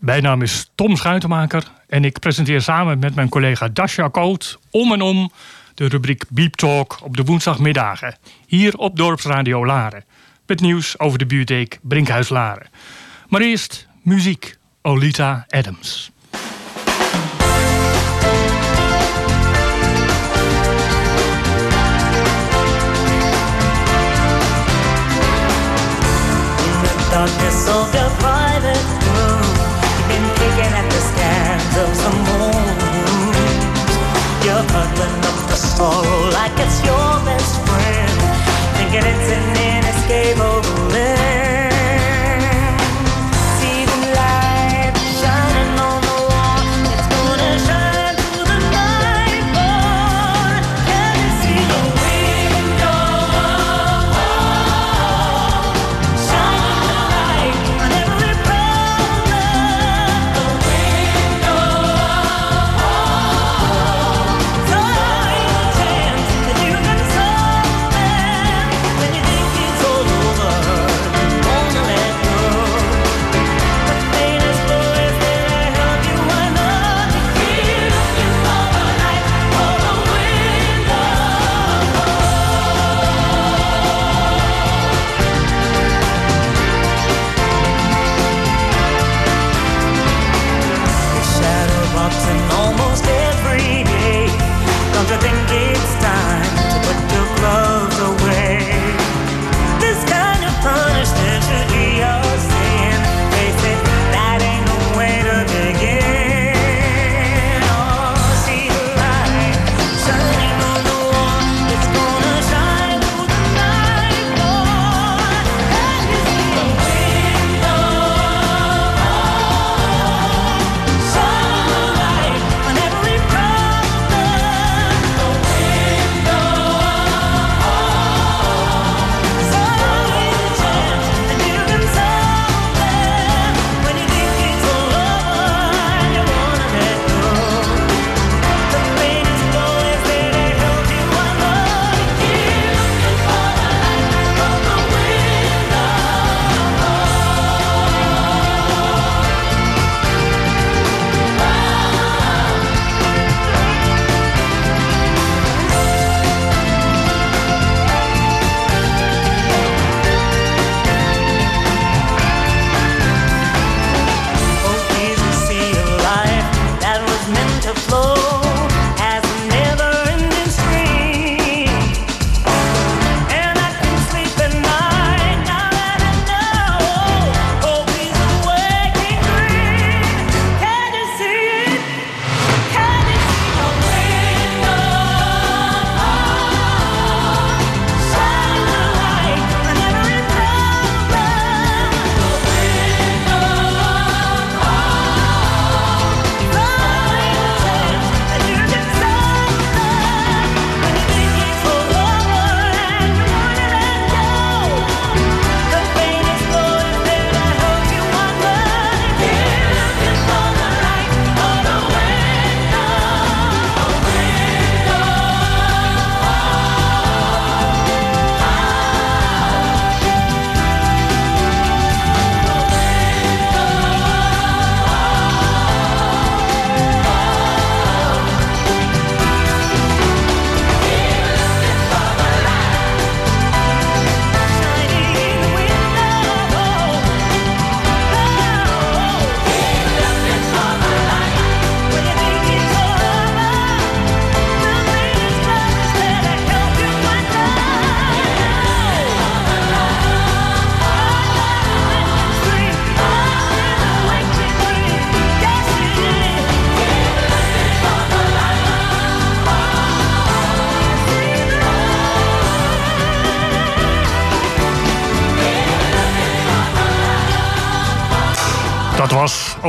Mijn 0.00 0.22
naam 0.22 0.42
is 0.42 0.70
Tom 0.74 0.96
Schuitenmaker 0.96 1.70
en 1.88 2.04
ik 2.04 2.18
presenteer 2.18 2.62
samen 2.62 2.98
met 2.98 3.14
mijn 3.14 3.28
collega 3.28 3.68
Dasha 3.68 4.08
Koot 4.08 4.58
om 4.70 4.92
en 4.92 5.00
om 5.00 5.32
de 5.74 5.88
rubriek 5.88 6.24
Beep 6.28 6.54
Talk 6.54 6.98
op 7.02 7.16
de 7.16 7.24
woensdagmiddagen. 7.24 8.16
Hier 8.46 8.76
op 8.76 8.96
Dorpsradio 8.96 9.66
Laren. 9.66 10.04
Met 10.46 10.60
nieuws 10.60 10.98
over 10.98 11.18
de 11.18 11.26
bibliotheek 11.26 11.78
Brinkhuis 11.82 12.28
Laren. 12.28 12.66
Maar 13.28 13.40
eerst 13.40 13.88
muziek. 14.02 14.58
Olita 14.82 15.46
Adams. 15.48 16.10
Huddling 34.80 35.24
up 35.28 35.36
the 35.50 35.56
sorrow 35.56 36.30
like 36.32 36.56
it's 36.56 36.80
your 36.88 37.12
best 37.28 37.54
friend, 37.68 38.16
thinking 38.80 39.04
it's 39.12 39.28
an 39.28 39.44
inescapable 39.60 40.59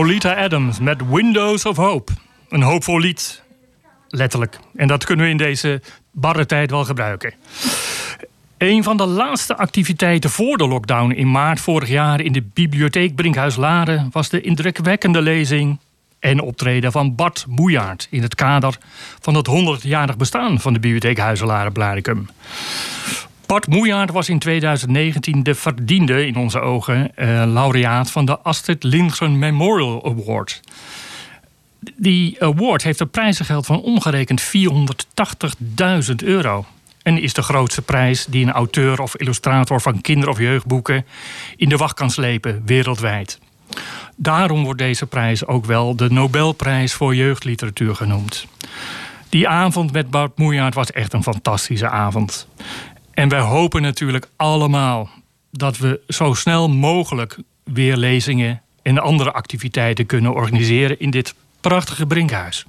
Olita 0.01 0.35
Adams 0.35 0.79
met 0.79 1.01
Windows 1.09 1.65
of 1.65 1.75
Hope. 1.77 2.11
Een 2.49 2.61
hoopvol 2.61 2.99
lied, 2.99 3.43
letterlijk. 4.07 4.59
En 4.75 4.87
dat 4.87 5.05
kunnen 5.05 5.25
we 5.25 5.31
in 5.31 5.37
deze 5.37 5.81
barre 6.11 6.45
tijd 6.45 6.71
wel 6.71 6.85
gebruiken. 6.85 7.33
Een 8.57 8.83
van 8.83 8.97
de 8.97 9.05
laatste 9.05 9.57
activiteiten 9.57 10.29
voor 10.29 10.57
de 10.57 10.67
lockdown 10.67 11.11
in 11.11 11.31
maart 11.31 11.59
vorig 11.59 11.89
jaar 11.89 12.21
in 12.21 12.31
de 12.31 12.43
bibliotheek 12.53 13.15
Brinkhuis 13.15 13.55
Laren 13.55 14.09
was 14.11 14.29
de 14.29 14.41
indrukwekkende 14.41 15.21
lezing 15.21 15.79
en 16.19 16.39
optreden 16.39 16.91
van 16.91 17.15
Bart 17.15 17.45
Moejaard 17.47 18.07
in 18.09 18.21
het 18.21 18.35
kader 18.35 18.77
van 19.19 19.35
het 19.35 19.49
100-jarig 19.49 20.17
bestaan 20.17 20.59
van 20.59 20.73
de 20.73 20.79
bibliotheek 20.79 21.17
Huizenlaren 21.17 21.71
Blaricum. 21.71 22.29
Bart 23.51 23.67
Moejaard 23.67 24.11
was 24.11 24.29
in 24.29 24.39
2019 24.39 25.43
de 25.43 25.55
verdiende, 25.55 26.27
in 26.27 26.35
onze 26.35 26.59
ogen, 26.59 27.15
eh, 27.15 27.43
laureaat 27.45 28.11
van 28.11 28.25
de 28.25 28.39
Astrid 28.39 28.83
Lindgren 28.83 29.39
Memorial 29.39 30.05
Award. 30.05 30.61
Die 31.95 32.43
award 32.43 32.83
heeft 32.83 32.99
een 32.99 33.09
prijzengeld 33.09 33.65
van 33.65 33.81
omgerekend 33.81 34.41
480.000 34.41 36.23
euro. 36.23 36.65
En 37.03 37.21
is 37.21 37.33
de 37.33 37.41
grootste 37.41 37.81
prijs 37.81 38.25
die 38.25 38.45
een 38.45 38.51
auteur 38.51 39.01
of 39.01 39.15
illustrator 39.15 39.81
van 39.81 40.01
kinder- 40.01 40.29
of 40.29 40.39
jeugdboeken 40.39 41.05
in 41.55 41.69
de 41.69 41.77
wacht 41.77 41.93
kan 41.93 42.11
slepen 42.11 42.61
wereldwijd. 42.65 43.39
Daarom 44.15 44.63
wordt 44.63 44.79
deze 44.79 45.05
prijs 45.05 45.45
ook 45.45 45.65
wel 45.65 45.95
de 45.95 46.09
Nobelprijs 46.09 46.93
voor 46.93 47.15
jeugdliteratuur 47.15 47.95
genoemd. 47.95 48.47
Die 49.31 49.47
avond 49.47 49.91
met 49.91 50.09
Bart 50.09 50.37
Moejaard 50.37 50.73
was 50.73 50.91
echt 50.91 51.13
een 51.13 51.23
fantastische 51.23 51.89
avond. 51.89 52.47
En 53.13 53.29
wij 53.29 53.39
hopen 53.39 53.81
natuurlijk 53.81 54.27
allemaal 54.35 55.09
dat 55.51 55.77
we 55.77 55.99
zo 56.07 56.33
snel 56.33 56.69
mogelijk 56.69 57.37
weer 57.63 57.97
lezingen 57.97 58.61
en 58.81 58.99
andere 58.99 59.31
activiteiten 59.31 60.05
kunnen 60.05 60.33
organiseren 60.33 60.99
in 60.99 61.09
dit 61.09 61.35
prachtige 61.61 62.05
Brinkhuis. 62.05 62.65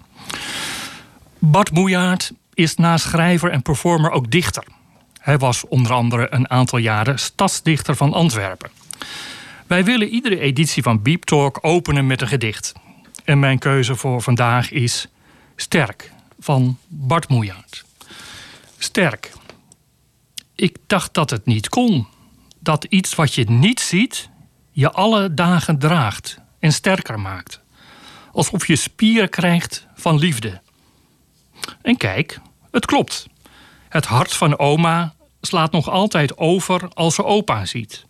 Bart 1.39 1.71
Moejaard 1.71 2.33
is 2.55 2.77
naast 2.77 3.05
schrijver 3.05 3.51
en 3.51 3.63
performer 3.63 4.11
ook 4.11 4.31
dichter. 4.31 4.65
Hij 5.21 5.39
was 5.39 5.69
onder 5.69 5.93
andere 5.93 6.27
een 6.31 6.51
aantal 6.51 6.79
jaren 6.79 7.19
stadsdichter 7.19 7.97
van 7.97 8.13
Antwerpen. 8.13 8.71
Wij 9.67 9.85
willen 9.85 10.09
iedere 10.09 10.39
editie 10.39 10.83
van 10.83 11.03
Beep 11.03 11.25
Talk 11.25 11.59
openen 11.61 12.07
met 12.07 12.21
een 12.21 12.29
gedicht. 12.29 12.73
En 13.25 13.39
mijn 13.39 13.59
keuze 13.59 13.97
voor 13.97 14.23
vandaag 14.23 14.71
is 14.71 15.09
Sterk 15.57 16.13
van 16.39 16.79
Bart 16.89 17.29
Moejaard. 17.29 17.85
Sterk. 18.79 19.33
Ik 20.55 20.77
dacht 20.87 21.15
dat 21.15 21.31
het 21.31 21.47
niet 21.47 21.69
kon. 21.69 22.07
Dat 22.61 22.85
iets 22.85 23.15
wat 23.15 23.35
je 23.35 23.51
niet 23.51 23.81
ziet, 23.81 24.31
je 24.71 24.91
alle 24.91 25.35
dagen 25.35 25.79
draagt 25.79 26.39
en 26.59 26.73
sterker 26.73 27.21
maakt. 27.21 27.61
Alsof 28.33 28.67
je 28.67 28.77
spieren 28.77 29.29
krijgt 29.29 29.87
van 29.95 30.19
liefde. 30.19 30.61
En 31.83 31.97
kijk, 31.97 32.41
het 32.71 32.87
klopt. 32.87 33.27
Het 33.89 34.05
hart 34.05 34.35
van 34.35 34.59
oma 34.59 35.15
slaat 35.41 35.73
nog 35.73 35.89
altijd 35.89 36.37
over 36.37 36.89
als 36.89 37.15
ze 37.15 37.25
opa 37.25 37.65
ziet. 37.65 38.07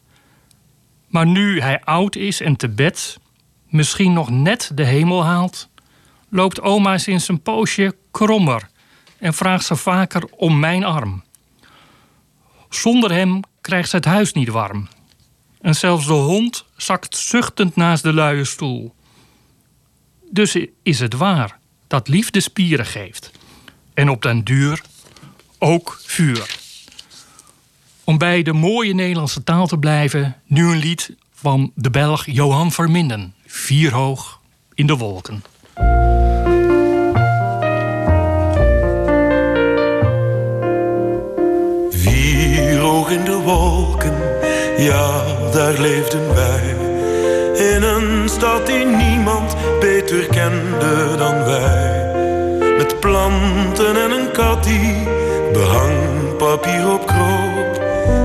Maar 1.08 1.26
nu 1.26 1.60
hij 1.60 1.80
oud 1.84 2.16
is 2.16 2.40
en 2.40 2.56
te 2.56 2.68
bed, 2.68 3.18
misschien 3.68 4.12
nog 4.12 4.30
net 4.30 4.70
de 4.74 4.84
hemel 4.84 5.24
haalt, 5.24 5.68
loopt 6.28 6.60
oma 6.60 6.98
sinds 6.98 7.28
een 7.28 7.42
poosje 7.42 7.96
krommer 8.10 8.68
en 9.18 9.34
vraagt 9.34 9.64
ze 9.64 9.76
vaker 9.76 10.24
om 10.36 10.60
mijn 10.60 10.84
arm. 10.84 11.22
Zonder 12.74 13.12
hem 13.12 13.40
krijgt 13.60 13.90
ze 13.90 13.96
het 13.96 14.04
huis 14.04 14.32
niet 14.32 14.48
warm. 14.48 14.88
En 15.60 15.74
zelfs 15.74 16.06
de 16.06 16.12
hond 16.12 16.64
zakt 16.76 17.16
zuchtend 17.16 17.76
naast 17.76 18.02
de 18.02 18.12
luie 18.12 18.44
stoel. 18.44 18.94
Dus 20.30 20.56
is 20.82 21.00
het 21.00 21.14
waar 21.14 21.58
dat 21.86 22.08
liefde 22.08 22.40
spieren 22.40 22.86
geeft. 22.86 23.30
En 23.94 24.08
op 24.08 24.22
den 24.22 24.44
duur 24.44 24.82
ook 25.58 26.00
vuur. 26.04 26.56
Om 28.04 28.18
bij 28.18 28.42
de 28.42 28.52
mooie 28.52 28.94
Nederlandse 28.94 29.44
taal 29.44 29.66
te 29.66 29.78
blijven, 29.78 30.36
nu 30.46 30.70
een 30.70 30.78
lied 30.78 31.16
van 31.32 31.72
de 31.74 31.90
Belg 31.90 32.26
Johan 32.26 32.72
Verminden. 32.72 33.34
Vier 33.46 33.92
hoog 33.92 34.40
in 34.74 34.86
de 34.86 34.96
wolken. 34.96 35.42
In 43.12 43.24
de 43.24 43.36
wolken, 43.36 44.14
ja, 44.76 45.22
daar 45.52 45.72
leefden 45.78 46.34
wij. 46.34 46.76
In 47.74 47.82
een 47.82 48.28
stad 48.28 48.66
die 48.66 48.84
niemand 48.84 49.56
beter 49.80 50.26
kende 50.26 51.16
dan 51.16 51.44
wij. 51.44 52.10
Met 52.76 53.00
planten 53.00 54.02
en 54.02 54.10
een 54.10 54.30
kat 54.32 54.64
die 54.64 55.08
behang 55.52 56.36
papier 56.38 56.92
op 56.92 57.06
kroop. 57.06 57.80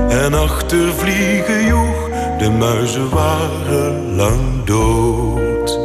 En 0.08 0.34
achter 0.34 0.92
vliegen 0.96 1.64
joeg, 1.64 2.08
de 2.38 2.50
muizen 2.50 3.10
waren 3.10 4.16
lang 4.16 4.64
dood. 4.64 5.78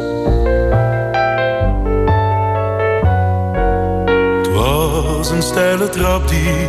Het 4.36 4.54
was 4.54 5.30
een 5.30 5.42
steile 5.42 5.88
trap 5.88 6.28
die 6.28 6.68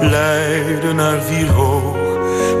leidde 0.00 0.92
naar 0.92 1.22
vier 1.22 1.50
hoog. 1.50 1.96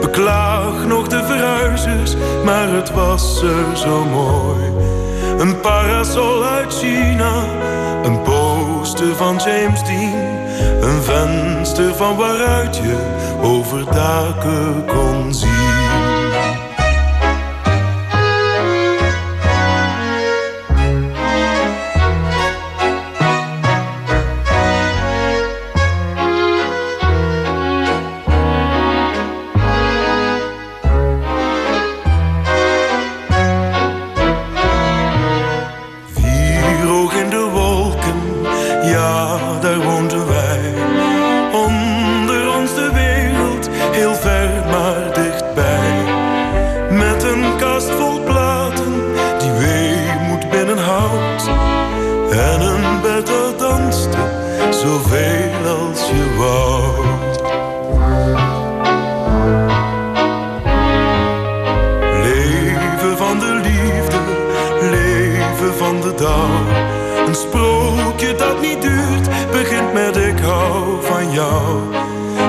Beklaag 0.00 0.86
nog 0.86 1.08
de 1.08 1.24
verhuizers, 1.24 2.16
maar 2.44 2.68
het 2.68 2.92
was 2.92 3.42
er 3.42 3.76
zo 3.76 4.04
mooi. 4.04 4.64
Een 5.38 5.60
parasol 5.60 6.44
uit 6.44 6.74
China, 6.74 7.44
een 8.02 8.22
poster 8.22 9.16
van 9.16 9.36
James 9.44 9.84
Dean. 9.84 10.36
Een 10.80 11.02
venster 11.02 11.94
van 11.94 12.16
waaruit 12.16 12.76
je 12.76 12.96
over 13.42 13.84
daken 13.84 14.84
kon 14.86 15.34
zien. 15.34 15.85
Jou. 71.36 71.92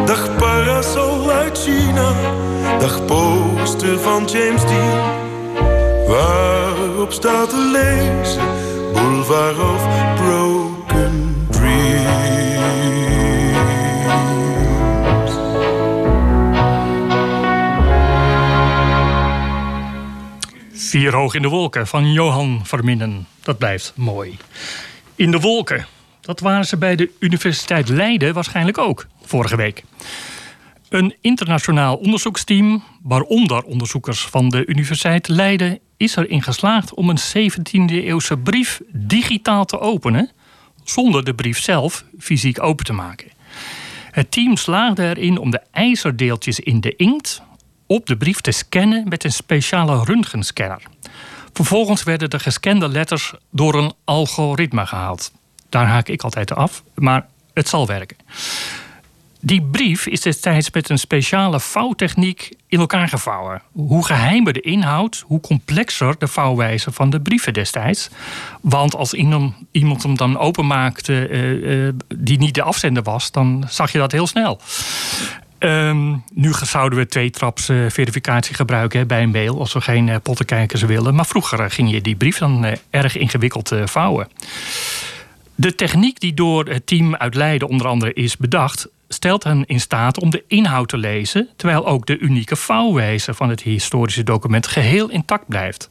Dag 0.06 0.36
parasol 0.36 1.32
uit 1.32 1.58
China, 1.58 2.12
dag 2.79 3.06
poster 3.06 4.00
van 4.00 4.25
James 4.25 4.62
Dean. 4.62 5.00
Waarop 6.08 7.12
staat 7.12 7.50
te 7.50 7.70
lezen, 7.72 8.41
Boulevard 8.94 9.60
of 9.60 9.84
Broken 10.15 11.46
Dreams. 11.50 12.06
Vier 20.74 21.15
hoog 21.15 21.36
in 21.36 21.41
de 21.41 21.48
wolken 21.48 21.88
van 21.88 22.12
Johan 22.12 22.60
Verminnen. 22.63 23.27
Dat 23.44 23.58
blijft 23.58 23.94
mooi. 23.96 24.38
In 25.15 25.32
de 25.32 25.39
wolken. 25.39 25.97
Dat 26.27 26.39
waren 26.39 26.65
ze 26.65 26.77
bij 26.77 26.96
de 26.96 27.12
Universiteit 27.19 27.89
Leiden 27.89 28.34
waarschijnlijk 28.34 28.77
ook 28.77 29.07
vorige 29.22 29.55
week. 29.55 29.84
Een 30.89 31.15
internationaal 31.22 31.96
onderzoeksteam, 31.96 32.84
waaronder 33.01 33.63
onderzoekers 33.63 34.22
van 34.22 34.50
de 34.50 34.65
Universiteit 34.65 35.27
Leiden, 35.27 35.79
is 35.98 36.15
erin 36.15 36.43
geslaagd 36.43 36.93
om 36.93 37.10
een 37.10 37.19
17e-eeuwse 37.19 38.38
brief 38.43 38.81
digitaal 38.91 39.65
te 39.65 39.79
openen, 39.79 40.31
zonder 40.84 41.24
de 41.24 41.34
brief 41.34 41.60
zelf 41.60 42.03
fysiek 42.19 42.63
open 42.63 42.86
te 42.86 42.93
maken. 42.93 43.31
Het 44.12 44.31
team 44.31 44.57
slaagde 44.57 45.03
erin 45.03 45.38
om 45.38 45.51
de 45.51 45.62
ijzerdeeltjes 45.72 46.60
in 46.60 46.81
de 46.81 46.96
inkt 46.96 47.41
op 47.86 48.05
de 48.05 48.17
brief 48.17 48.41
te 48.41 48.51
scannen 48.51 49.07
met 49.07 49.24
een 49.24 49.31
speciale 49.31 50.03
röntgenscanner. 50.03 50.81
Vervolgens 51.53 52.03
werden 52.03 52.29
de 52.29 52.39
gescande 52.39 52.89
letters 52.89 53.34
door 53.51 53.75
een 53.75 53.93
algoritme 54.05 54.86
gehaald. 54.86 55.31
Daar 55.69 55.88
haak 55.88 56.07
ik 56.07 56.21
altijd 56.21 56.55
af, 56.55 56.83
maar 56.95 57.25
het 57.53 57.67
zal 57.69 57.88
werken. 57.88 58.17
Die 59.39 59.62
brief 59.62 60.07
is 60.07 60.21
destijds 60.21 60.71
met 60.71 60.89
een 60.89 61.00
speciale 61.00 61.59
vouwtechniek 61.59 62.51
in 62.67 62.79
elkaar 62.79 63.07
gevouwen. 63.07 63.62
Hoe 63.71 64.05
geheimer 64.05 64.53
de 64.53 64.62
inhoud, 64.62 65.24
hoe 65.25 65.39
complexer 65.39 66.15
de 66.17 66.27
vouwwijze 66.27 66.91
van 66.91 67.09
de 67.09 67.21
brieven 67.21 67.53
destijds. 67.53 68.09
Want 68.62 68.95
als 68.95 69.13
iemand, 69.13 70.03
hem 70.03 70.17
dan 70.17 70.38
openmaakte 70.38 71.29
uh, 71.29 71.86
uh, 71.86 71.93
die 72.15 72.38
niet 72.38 72.53
de 72.53 72.62
afzender 72.62 73.03
was, 73.03 73.31
dan 73.31 73.63
zag 73.69 73.91
je 73.91 73.97
dat 73.97 74.12
heel 74.12 74.27
snel. 74.27 74.59
Ehm, 75.57 76.15
nu 76.33 76.53
zouden 76.63 77.00
we 77.00 77.07
twee-traps 77.07 77.69
uh, 77.69 77.89
verificatie 77.89 78.55
gebruiken 78.55 79.07
bij 79.07 79.24
een 79.24 79.31
mail 79.31 79.59
als 79.59 79.74
we 79.74 79.81
geen 79.81 80.21
pottenkijkers 80.21 80.81
willen. 80.81 81.15
Maar 81.15 81.25
vroeger 81.25 81.71
ging 81.71 81.91
je 81.91 82.01
die 82.01 82.15
brief 82.15 82.38
dan 82.38 82.65
erg 82.89 83.17
ingewikkeld 83.17 83.75
vouwen. 83.86 84.27
De 85.59 85.75
techniek 85.75 86.19
die 86.19 86.33
door 86.33 86.65
het 86.65 86.87
team 86.87 87.15
uit 87.15 87.35
Leiden 87.35 87.67
onder 87.67 87.87
andere 87.87 88.13
is 88.13 88.37
bedacht, 88.37 88.87
stelt 89.07 89.43
hen 89.43 89.65
in 89.65 89.79
staat 89.79 90.19
om 90.19 90.29
de 90.29 90.43
inhoud 90.47 90.89
te 90.89 90.97
lezen, 90.97 91.49
terwijl 91.55 91.87
ook 91.87 92.05
de 92.05 92.17
unieke 92.17 92.55
vouwwijze 92.55 93.33
van 93.33 93.49
het 93.49 93.61
historische 93.61 94.23
document 94.23 94.67
geheel 94.67 95.09
intact 95.09 95.47
blijft. 95.47 95.89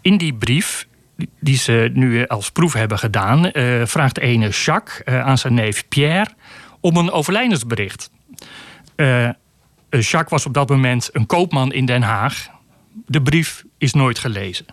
In 0.00 0.16
die 0.16 0.34
brief, 0.34 0.86
die 1.40 1.56
ze 1.56 1.90
nu 1.94 2.26
als 2.26 2.50
proef 2.50 2.72
hebben 2.72 2.98
gedaan, 2.98 3.50
uh, 3.52 3.86
vraagt 3.86 4.18
ene 4.18 4.48
Jacques 4.48 5.02
uh, 5.04 5.26
aan 5.26 5.38
zijn 5.38 5.54
neef 5.54 5.88
Pierre 5.88 6.30
om 6.80 6.96
een 6.96 7.10
overlijdensbericht. 7.10 8.10
Uh, 8.96 9.28
Jacques 9.90 10.30
was 10.30 10.46
op 10.46 10.54
dat 10.54 10.68
moment 10.68 11.08
een 11.12 11.26
koopman 11.26 11.72
in 11.72 11.86
Den 11.86 12.02
Haag. 12.02 12.48
De 13.06 13.22
brief 13.22 13.64
is 13.78 13.92
nooit 13.92 14.18
gelezen. 14.18 14.66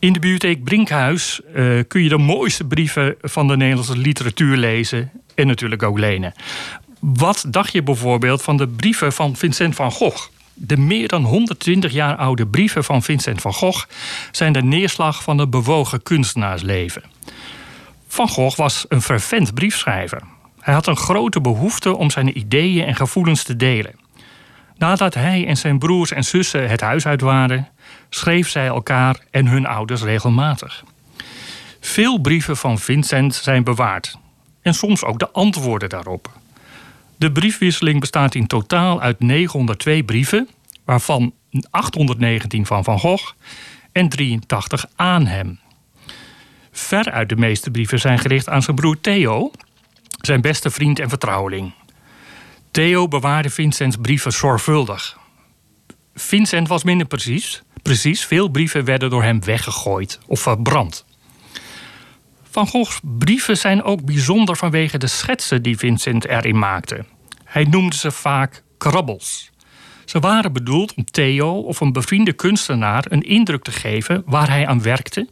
In 0.00 0.12
de 0.12 0.18
bibliotheek 0.18 0.64
Brinkhuis 0.64 1.40
uh, 1.54 1.82
kun 1.88 2.02
je 2.02 2.08
de 2.08 2.18
mooiste 2.18 2.64
brieven 2.64 3.14
van 3.20 3.48
de 3.48 3.56
Nederlandse 3.56 3.96
literatuur 3.96 4.56
lezen 4.56 5.10
en 5.34 5.46
natuurlijk 5.46 5.82
ook 5.82 5.98
lenen. 5.98 6.32
Wat 7.00 7.44
dacht 7.48 7.72
je 7.72 7.82
bijvoorbeeld 7.82 8.42
van 8.42 8.56
de 8.56 8.68
brieven 8.68 9.12
van 9.12 9.36
Vincent 9.36 9.74
van 9.74 9.90
Gogh? 9.90 10.28
De 10.54 10.76
meer 10.76 11.08
dan 11.08 11.24
120 11.24 11.92
jaar 11.92 12.16
oude 12.16 12.46
brieven 12.46 12.84
van 12.84 13.02
Vincent 13.02 13.40
van 13.40 13.52
Gogh 13.52 13.86
zijn 14.30 14.52
de 14.52 14.62
neerslag 14.62 15.22
van 15.22 15.38
het 15.38 15.50
bewogen 15.50 16.02
kunstenaarsleven. 16.02 17.02
Van 18.08 18.28
Gogh 18.28 18.56
was 18.56 18.84
een 18.88 19.02
fervent 19.02 19.54
briefschrijver. 19.54 20.22
Hij 20.60 20.74
had 20.74 20.86
een 20.86 20.96
grote 20.96 21.40
behoefte 21.40 21.96
om 21.96 22.10
zijn 22.10 22.38
ideeën 22.38 22.86
en 22.86 22.96
gevoelens 22.96 23.42
te 23.42 23.56
delen. 23.56 23.94
Nadat 24.76 25.14
hij 25.14 25.46
en 25.46 25.56
zijn 25.56 25.78
broers 25.78 26.12
en 26.12 26.24
zussen 26.24 26.68
het 26.68 26.80
huis 26.80 27.06
uit 27.06 27.20
waren, 27.20 27.68
schreef 28.10 28.48
zij 28.48 28.66
elkaar 28.66 29.20
en 29.30 29.46
hun 29.46 29.66
ouders 29.66 30.02
regelmatig. 30.02 30.84
Veel 31.80 32.20
brieven 32.20 32.56
van 32.56 32.78
Vincent 32.78 33.34
zijn 33.34 33.64
bewaard 33.64 34.18
en 34.62 34.74
soms 34.74 35.04
ook 35.04 35.18
de 35.18 35.30
antwoorden 35.30 35.88
daarop. 35.88 36.30
De 37.16 37.32
briefwisseling 37.32 38.00
bestaat 38.00 38.34
in 38.34 38.46
totaal 38.46 39.00
uit 39.00 39.20
902 39.20 40.04
brieven, 40.04 40.48
waarvan 40.84 41.32
819 41.70 42.66
van 42.66 42.84
Van 42.84 42.98
Gogh 42.98 43.32
en 43.92 44.08
83 44.08 44.86
aan 44.96 45.26
hem. 45.26 45.58
Veruit 46.72 47.28
de 47.28 47.36
meeste 47.36 47.70
brieven 47.70 48.00
zijn 48.00 48.18
gericht 48.18 48.48
aan 48.48 48.62
zijn 48.62 48.76
broer 48.76 49.00
Theo, 49.00 49.50
zijn 50.20 50.40
beste 50.40 50.70
vriend 50.70 50.98
en 50.98 51.08
vertrouweling. 51.08 51.72
Theo 52.70 53.08
bewaarde 53.08 53.50
Vincents 53.50 53.96
brieven 53.96 54.32
zorgvuldig. 54.32 55.18
Vincent 56.14 56.68
was 56.68 56.84
minder 56.84 57.06
precies. 57.06 57.62
Precies, 57.82 58.24
veel 58.24 58.48
brieven 58.48 58.84
werden 58.84 59.10
door 59.10 59.22
hem 59.22 59.44
weggegooid 59.44 60.18
of 60.26 60.40
verbrand. 60.40 61.04
Van 62.42 62.66
Goghs 62.66 63.00
brieven 63.02 63.56
zijn 63.56 63.82
ook 63.82 64.04
bijzonder 64.04 64.56
vanwege 64.56 64.98
de 64.98 65.06
schetsen 65.06 65.62
die 65.62 65.78
Vincent 65.78 66.26
erin 66.26 66.58
maakte. 66.58 67.04
Hij 67.44 67.64
noemde 67.64 67.96
ze 67.96 68.10
vaak 68.10 68.62
krabbels. 68.78 69.50
Ze 70.04 70.18
waren 70.18 70.52
bedoeld 70.52 70.94
om 70.94 71.04
Theo 71.04 71.60
of 71.60 71.80
een 71.80 71.92
bevriende 71.92 72.32
kunstenaar 72.32 73.04
een 73.08 73.22
indruk 73.22 73.62
te 73.62 73.72
geven 73.72 74.22
waar 74.26 74.48
hij 74.48 74.66
aan 74.66 74.82
werkte 74.82 75.28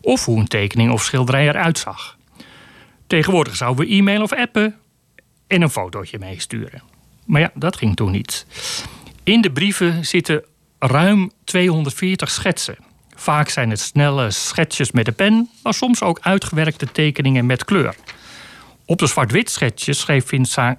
of 0.00 0.24
hoe 0.24 0.38
een 0.38 0.48
tekening 0.48 0.92
of 0.92 1.02
schilderij 1.02 1.48
eruit 1.48 1.78
zag. 1.78 2.16
Tegenwoordig 3.06 3.56
zouden 3.56 3.86
we 3.86 3.92
e-mail 3.92 4.22
of 4.22 4.32
appen 4.32 4.74
en 5.46 5.62
een 5.62 5.70
fotootje 5.70 6.18
meesturen. 6.18 6.82
Maar 7.24 7.40
ja, 7.40 7.50
dat 7.54 7.76
ging 7.76 7.96
toen 7.96 8.10
niet. 8.10 8.46
In 9.22 9.40
de 9.40 9.52
brieven 9.52 10.06
zitten 10.06 10.44
ruim 10.78 11.30
240 11.44 12.30
schetsen. 12.30 12.76
Vaak 13.14 13.48
zijn 13.48 13.70
het 13.70 13.80
snelle 13.80 14.30
schetsjes 14.30 14.90
met 14.90 15.04
de 15.04 15.12
pen, 15.12 15.50
maar 15.62 15.74
soms 15.74 16.02
ook 16.02 16.18
uitgewerkte 16.20 16.92
tekeningen 16.92 17.46
met 17.46 17.64
kleur. 17.64 17.94
Op 18.84 18.98
de 18.98 19.06
zwart-wit 19.06 19.50
schetsjes 19.50 20.00
schreef 20.00 20.24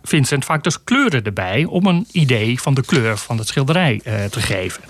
Vincent 0.04 0.46
vaak 0.46 0.64
dus 0.64 0.84
kleuren 0.84 1.24
erbij 1.24 1.66
om 1.66 1.86
een 1.86 2.08
idee 2.12 2.62
van 2.62 2.74
de 2.74 2.86
kleur 2.86 3.18
van 3.18 3.38
het 3.38 3.48
schilderij 3.48 4.02
eh, 4.04 4.26
te 4.26 4.42
geven. 4.42 4.84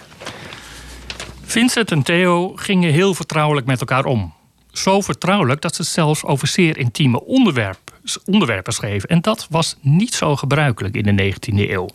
Vincent 1.43 1.91
en 1.91 2.03
Theo 2.03 2.55
gingen 2.55 2.91
heel 2.91 3.13
vertrouwelijk 3.13 3.67
met 3.67 3.79
elkaar 3.79 4.05
om. 4.05 4.33
Zo 4.71 5.01
vertrouwelijk 5.01 5.61
dat 5.61 5.75
ze 5.75 5.83
zelfs 5.83 6.23
over 6.23 6.47
zeer 6.47 6.77
intieme 6.77 7.23
onderwerp, 7.23 7.79
onderwerpen 8.25 8.73
schreven. 8.73 9.09
En 9.09 9.21
dat 9.21 9.47
was 9.49 9.75
niet 9.81 10.13
zo 10.13 10.35
gebruikelijk 10.35 10.95
in 10.95 11.15
de 11.15 11.33
19e 11.33 11.69
eeuw. 11.69 11.89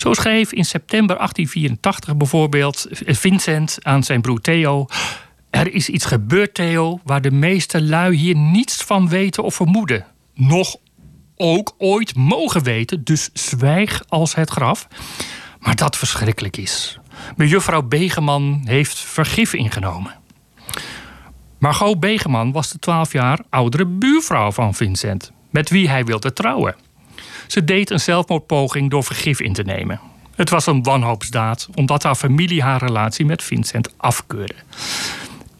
Zo 0.00 0.14
schreef 0.14 0.52
in 0.52 0.64
september 0.64 1.16
1884 1.16 2.16
bijvoorbeeld 2.16 2.86
Vincent 2.90 3.78
aan 3.82 4.02
zijn 4.02 4.20
broer 4.20 4.40
Theo. 4.40 4.86
Er 5.50 5.74
is 5.74 5.88
iets 5.88 6.04
gebeurd, 6.04 6.54
Theo, 6.54 7.00
waar 7.04 7.20
de 7.20 7.30
meeste 7.30 7.82
lui 7.82 8.16
hier 8.16 8.36
niets 8.36 8.82
van 8.82 9.08
weten 9.08 9.42
of 9.42 9.54
vermoeden. 9.54 10.06
Nog 10.34 10.76
ook 11.36 11.74
ooit 11.78 12.16
mogen 12.16 12.62
weten, 12.62 13.04
dus 13.04 13.30
zwijg 13.32 14.02
als 14.08 14.34
het 14.34 14.50
graf. 14.50 14.86
Maar 15.58 15.76
dat 15.76 15.96
verschrikkelijk 15.96 16.56
is. 16.56 16.98
Mejuffrouw 17.36 17.82
Begeman 17.82 18.60
heeft 18.64 18.98
vergif 18.98 19.52
ingenomen. 19.52 20.14
Margot 21.58 22.00
Begeman 22.00 22.52
was 22.52 22.70
de 22.70 22.78
12 22.78 23.12
jaar 23.12 23.40
oudere 23.50 23.86
buurvrouw 23.86 24.52
van 24.52 24.74
Vincent, 24.74 25.32
met 25.50 25.70
wie 25.70 25.88
hij 25.88 26.04
wilde 26.04 26.32
trouwen. 26.32 26.74
Ze 27.50 27.64
deed 27.64 27.90
een 27.90 28.00
zelfmoordpoging 28.00 28.90
door 28.90 29.04
vergif 29.04 29.40
in 29.40 29.52
te 29.52 29.62
nemen. 29.62 30.00
Het 30.34 30.50
was 30.50 30.66
een 30.66 30.82
wanhoopsdaad, 30.82 31.68
omdat 31.74 32.02
haar 32.02 32.14
familie 32.14 32.62
haar 32.62 32.80
relatie 32.80 33.24
met 33.24 33.42
Vincent 33.42 33.94
afkeurde. 33.96 34.54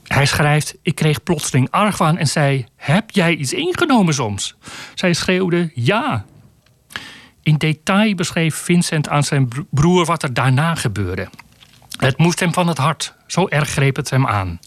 Hij 0.07 0.27
schrijft: 0.27 0.75
Ik 0.83 0.95
kreeg 0.95 1.23
plotseling 1.23 1.71
argwaan 1.71 2.17
en 2.19 2.27
zei: 2.27 2.67
Heb 2.77 3.11
jij 3.11 3.35
iets 3.35 3.53
ingenomen 3.53 4.15
soms? 4.15 4.57
Zij 4.95 5.13
schreeuwde: 5.13 5.71
Ja. 5.75 6.25
In 7.43 7.57
detail 7.57 8.15
beschreef 8.15 8.55
Vincent 8.55 9.09
aan 9.09 9.25
zijn 9.25 9.49
broer 9.71 10.05
wat 10.05 10.23
er 10.23 10.35
daarna 10.35 10.75
gebeurde. 10.75 11.29
Het 11.99 12.19
moest 12.19 12.41
hem 12.41 12.53
van 12.53 12.67
het 12.67 12.79
hart, 12.79 13.15
zo 13.27 13.49
erg 13.49 13.69
greep 13.69 13.97
het 13.97 14.11
hem 14.11 14.27
aan. 14.27 14.59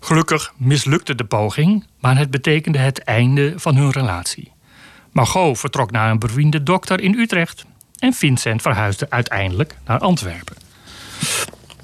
Gelukkig 0.00 0.52
mislukte 0.56 1.14
de 1.14 1.24
poging, 1.24 1.86
maar 2.00 2.18
het 2.18 2.30
betekende 2.30 2.78
het 2.78 2.98
einde 2.98 3.52
van 3.56 3.76
hun 3.76 3.90
relatie. 3.90 4.54
Margot 5.16 5.58
vertrok 5.58 5.90
naar 5.90 6.10
een 6.10 6.18
bevriende 6.18 6.62
dokter 6.62 7.00
in 7.00 7.14
Utrecht 7.14 7.64
en 7.98 8.12
Vincent 8.12 8.62
verhuisde 8.62 9.06
uiteindelijk 9.10 9.76
naar 9.86 9.98
Antwerpen. 9.98 10.56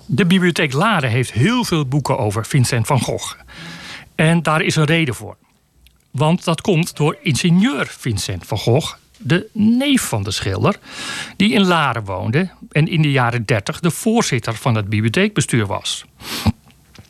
De 0.06 0.26
bibliotheek 0.26 0.72
Laren 0.72 1.10
heeft 1.10 1.32
heel 1.32 1.64
veel 1.64 1.86
boeken 1.86 2.18
over 2.18 2.46
Vincent 2.46 2.86
van 2.86 3.00
Gogh. 3.00 3.34
En 4.14 4.42
daar 4.42 4.62
is 4.62 4.76
een 4.76 4.84
reden 4.84 5.14
voor. 5.14 5.36
Want 6.10 6.44
dat 6.44 6.60
komt 6.60 6.96
door 6.96 7.16
ingenieur 7.22 7.86
Vincent 7.86 8.46
van 8.46 8.58
Gogh, 8.58 8.96
de 9.18 9.48
neef 9.52 10.02
van 10.02 10.22
de 10.22 10.30
schilder, 10.30 10.78
die 11.36 11.52
in 11.52 11.66
Laren 11.66 12.04
woonde 12.04 12.50
en 12.70 12.88
in 12.88 13.02
de 13.02 13.10
jaren 13.10 13.44
30 13.44 13.80
de 13.80 13.90
voorzitter 13.90 14.54
van 14.54 14.74
het 14.74 14.88
bibliotheekbestuur 14.88 15.66
was. 15.66 16.04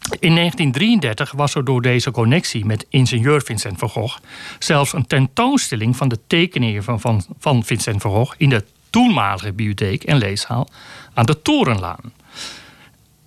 In 0.02 0.34
1933 0.34 1.32
was 1.32 1.54
er 1.54 1.64
door 1.64 1.82
deze 1.82 2.10
connectie 2.10 2.64
met 2.64 2.86
ingenieur 2.88 3.42
Vincent 3.42 3.78
van 3.78 3.88
Gogh 3.88 4.18
zelfs 4.58 4.92
een 4.92 5.06
tentoonstelling 5.06 5.96
van 5.96 6.08
de 6.08 6.18
tekeningen 6.26 6.82
van, 6.82 7.00
van, 7.00 7.24
van 7.38 7.64
Vincent 7.64 8.02
van 8.02 8.10
Gogh 8.10 8.34
in 8.36 8.48
de 8.48 8.64
toenmalige 8.90 9.52
bibliotheek 9.52 10.04
en 10.04 10.16
leeszaal 10.16 10.68
aan 11.14 11.26
de 11.26 11.42
Torenlaan. 11.42 12.12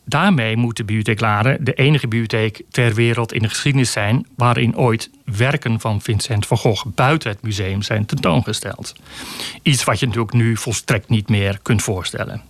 Daarmee 0.08 0.58
moet 0.58 0.78
de 0.78 0.84
Bibliotheek 0.84 1.20
Laren 1.20 1.64
de 1.64 1.74
enige 1.74 2.08
bibliotheek 2.08 2.62
ter 2.70 2.94
wereld 2.94 3.34
in 3.34 3.42
de 3.42 3.50
geschiedenis 3.50 3.92
zijn 3.92 4.28
waarin 4.36 4.78
ooit 4.78 5.10
werken 5.24 5.80
van 5.80 6.02
Vincent 6.02 6.48
van 6.48 6.58
Gogh 6.58 6.86
buiten 6.96 7.30
het 7.30 7.42
museum 7.42 7.82
zijn 7.82 8.06
tentoongesteld. 8.06 8.96
Iets 9.62 9.84
wat 9.84 10.00
je 10.00 10.06
natuurlijk 10.06 10.34
nu 10.34 10.58
volstrekt 10.58 11.10
niet 11.10 11.30
meer 11.30 11.60
kunt 11.62 11.82
voorstellen. 11.82 12.42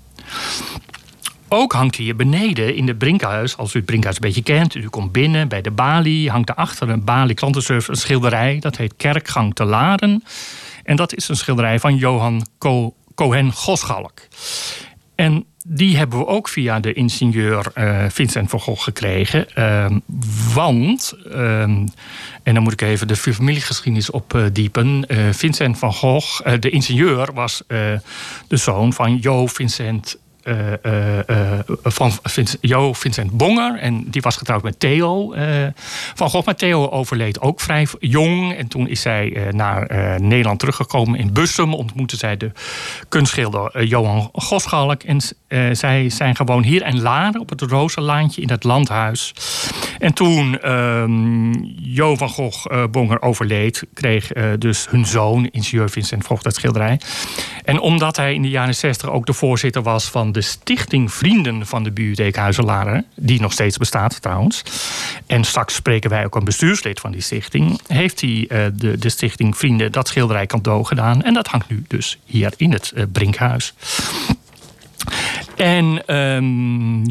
Ook 1.47 1.73
hangt 1.73 1.95
hier 1.95 2.15
beneden 2.15 2.75
in 2.75 2.87
het 2.87 2.97
Brinkhuis, 2.97 3.57
als 3.57 3.73
u 3.73 3.77
het 3.77 3.85
Brinkhuis 3.85 4.15
een 4.15 4.21
beetje 4.21 4.43
kent, 4.43 4.75
u 4.75 4.89
komt 4.89 5.11
binnen 5.11 5.47
bij 5.47 5.61
de 5.61 5.71
balie, 5.71 6.29
hangt 6.29 6.47
daarachter 6.47 6.89
een 6.89 7.03
balie 7.03 7.35
klantenservice, 7.35 7.91
een 7.91 7.97
schilderij, 7.97 8.59
dat 8.59 8.77
heet 8.77 8.93
Kerkgang 8.97 9.55
te 9.55 9.63
Laren. 9.63 10.23
En 10.83 10.95
dat 10.95 11.15
is 11.15 11.29
een 11.29 11.35
schilderij 11.35 11.79
van 11.79 11.95
Johan 11.95 12.45
Cohen 13.15 13.51
Goschalk. 13.51 14.21
En 15.15 15.45
die 15.67 15.97
hebben 15.97 16.19
we 16.19 16.27
ook 16.27 16.47
via 16.47 16.79
de 16.79 16.93
ingenieur 16.93 17.71
uh, 17.75 18.05
Vincent 18.09 18.49
van 18.49 18.59
Gogh 18.59 18.83
gekregen. 18.83 19.47
Uh, 19.57 19.85
want, 20.53 21.13
uh, 21.27 21.61
en 21.61 21.89
dan 22.43 22.63
moet 22.63 22.73
ik 22.73 22.81
even 22.81 23.07
de 23.07 23.15
familiegeschiedenis 23.15 24.09
opdiepen. 24.09 25.05
Uh, 25.07 25.17
Vincent 25.31 25.77
van 25.77 25.93
Gogh, 25.93 26.59
de 26.59 26.69
ingenieur, 26.69 27.33
was 27.33 27.63
de 28.47 28.57
zoon 28.57 28.93
van 28.93 29.17
Jo 29.17 29.47
Vincent 29.47 30.07
eh, 30.07 30.11
eh, 30.11 30.21
eh, 30.21 30.24
van 31.83 32.11
Vincent, 32.23 32.57
Jo 32.61 32.93
Vincent 32.93 33.31
Bonger. 33.31 33.79
En 33.79 34.03
die 34.09 34.21
was 34.21 34.37
getrouwd 34.37 34.63
met 34.63 34.79
Theo 34.79 35.33
eh, 35.33 35.67
van 36.15 36.29
Gogh. 36.29 36.45
Maar 36.45 36.55
Theo 36.55 36.89
overleed 36.89 37.41
ook 37.41 37.61
vrij 37.61 37.87
jong. 37.99 38.53
En 38.53 38.67
toen 38.67 38.87
is 38.87 39.01
zij 39.01 39.33
eh, 39.33 39.53
naar 39.53 39.85
eh, 39.85 40.19
Nederland 40.19 40.59
teruggekomen. 40.59 41.19
In 41.19 41.33
Bussum 41.33 41.73
ontmoette 41.73 42.17
zij 42.17 42.37
de 42.37 42.51
kunstschilder 43.09 43.69
eh, 43.71 43.89
Johan 43.89 44.29
Goschalk. 44.33 45.03
En 45.03 45.21
eh, 45.47 45.69
zij 45.71 46.09
zijn 46.09 46.35
gewoon 46.35 46.63
hier 46.63 46.85
in 46.85 47.01
Laren 47.01 47.41
op 47.41 47.49
het 47.49 47.61
Rozenlaantje 47.61 48.41
in 48.41 48.49
het 48.49 48.63
landhuis. 48.63 49.33
En 49.99 50.13
toen 50.13 50.59
ehm, 50.59 51.53
Jo 51.79 52.15
van 52.15 52.29
Gogh 52.29 52.65
eh, 52.71 52.83
Bonger 52.91 53.21
overleed, 53.21 53.83
kreeg 53.93 54.31
eh, 54.31 54.45
dus 54.59 54.89
hun 54.89 55.05
zoon, 55.05 55.47
ingenieur 55.51 55.89
Vincent 55.89 56.25
Vogt, 56.25 56.43
dat 56.43 56.55
schilderij. 56.55 56.99
En 57.63 57.79
omdat 57.79 58.17
hij 58.17 58.33
in 58.33 58.41
de 58.41 58.49
jaren 58.49 58.75
60 58.75 59.09
ook 59.09 59.25
de 59.25 59.33
voorzitter 59.33 59.81
was 59.81 60.05
van 60.05 60.31
de 60.35 60.41
Stichting 60.41 61.13
Vrienden 61.13 61.67
van 61.67 61.83
de 61.83 61.91
Bibliotheek 61.91 62.35
Huizen 62.35 62.65
Laren, 62.65 63.05
die 63.15 63.41
nog 63.41 63.51
steeds 63.51 63.77
bestaat 63.77 64.21
trouwens. 64.21 64.63
En 65.27 65.43
straks 65.43 65.73
spreken 65.73 66.09
wij 66.09 66.25
ook 66.25 66.35
een 66.35 66.43
bestuurslid 66.43 66.99
van 66.99 67.11
die 67.11 67.21
stichting. 67.21 67.79
Heeft 67.87 68.21
hij 68.21 68.45
eh, 68.49 68.65
de, 68.73 68.97
de 68.97 69.09
Stichting 69.09 69.57
Vrienden 69.57 69.91
dat 69.91 70.07
schilderij 70.07 70.45
cadeau 70.45 70.85
gedaan. 70.85 71.23
En 71.23 71.33
dat 71.33 71.47
hangt 71.47 71.69
nu 71.69 71.83
dus 71.87 72.17
hier 72.25 72.53
in 72.57 72.71
het 72.71 72.91
eh, 72.91 73.03
Brinkhuis. 73.11 73.73
En 75.55 76.05
ehm, 76.05 77.03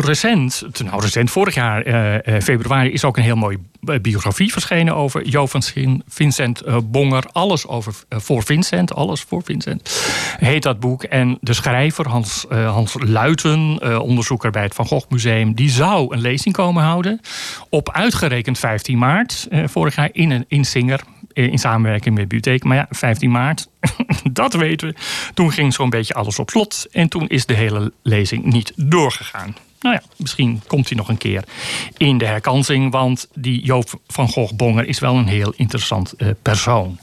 recent, 0.00 0.64
nou 0.84 1.02
recent, 1.02 1.30
vorig 1.30 1.54
jaar 1.54 1.82
eh, 1.82 2.14
eh, 2.36 2.42
februari, 2.42 2.92
is 2.92 3.04
ook 3.04 3.16
een 3.16 3.22
heel 3.22 3.36
mooie 3.36 3.58
eh, 3.84 4.00
biografie 4.00 4.52
verschenen 4.52 4.94
over 4.94 5.28
Jo 5.28 5.46
van 5.46 5.62
Schin, 5.62 6.02
Vincent 6.08 6.62
Bonger. 6.90 7.24
Alles 7.32 7.66
over 7.66 7.94
voor 8.08 8.42
Vincent, 8.42 8.94
alles 8.94 9.20
voor 9.20 9.42
Vincent, 9.44 10.00
heet 10.38 10.62
dat 10.62 10.80
boek. 10.80 11.02
En 11.02 11.38
de 11.40 11.52
schrijver 11.52 12.08
Hans, 12.08 12.46
eh, 12.48 12.72
Hans 12.72 12.94
Luiten, 12.98 14.00
onderzoeker 14.02 14.50
bij 14.50 14.62
het 14.62 14.74
Van 14.74 14.86
Gogh 14.86 15.10
Museum, 15.10 15.54
die 15.54 15.70
zou 15.70 16.14
een 16.14 16.20
lezing 16.20 16.54
komen 16.54 16.82
houden 16.82 17.20
op 17.68 17.92
uitgerekend 17.92 18.58
15 18.58 18.98
maart 18.98 19.48
vorig 19.64 19.94
jaar 19.94 20.08
in, 20.12 20.30
een, 20.30 20.44
in 20.48 20.64
Singer. 20.64 21.00
In 21.32 21.58
samenwerking 21.58 22.14
met 22.14 22.22
de 22.22 22.36
bibliotheek. 22.36 22.64
Maar 22.64 22.76
ja, 22.76 22.86
15 22.90 23.30
maart, 23.30 23.68
dat 24.32 24.54
weten 24.54 24.88
we. 24.88 24.94
Toen 25.34 25.52
ging 25.52 25.74
zo'n 25.74 25.90
beetje 25.90 26.14
alles 26.14 26.38
op 26.38 26.50
slot. 26.50 26.86
En 26.90 27.08
toen 27.08 27.28
is 27.28 27.46
de 27.46 27.54
hele 27.54 27.92
lezing 28.02 28.44
niet 28.44 28.72
doorgegaan. 28.76 29.54
Nou 29.80 29.94
ja, 29.94 30.02
misschien 30.16 30.62
komt 30.66 30.88
hij 30.88 30.96
nog 30.96 31.08
een 31.08 31.18
keer 31.18 31.44
in 31.96 32.18
de 32.18 32.26
herkansing. 32.26 32.92
Want 32.92 33.28
die 33.34 33.64
Joop 33.64 34.00
van 34.06 34.28
Gogh 34.28 34.54
Bonger 34.54 34.86
is 34.86 34.98
wel 34.98 35.16
een 35.16 35.28
heel 35.28 35.52
interessant 35.56 36.12
eh, 36.12 36.28
persoon. 36.42 36.98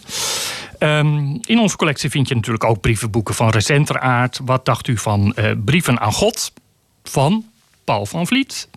Ehm, 0.80 1.38
in 1.42 1.60
onze 1.60 1.76
collectie 1.76 2.10
vind 2.10 2.28
je 2.28 2.36
natuurlijk 2.36 2.64
ook 2.64 2.82
brievenboeken 2.82 3.36
van 3.36 3.50
recenter 3.50 4.00
aard. 4.00 4.40
Wat 4.44 4.66
dacht 4.66 4.88
u 4.88 4.98
van 4.98 5.34
eh, 5.34 5.52
Brieven 5.66 6.00
aan 6.00 6.14
God 6.14 6.54
van 7.04 7.46
Paul 7.84 8.06
van 8.06 8.28
Vliet? 8.28 8.70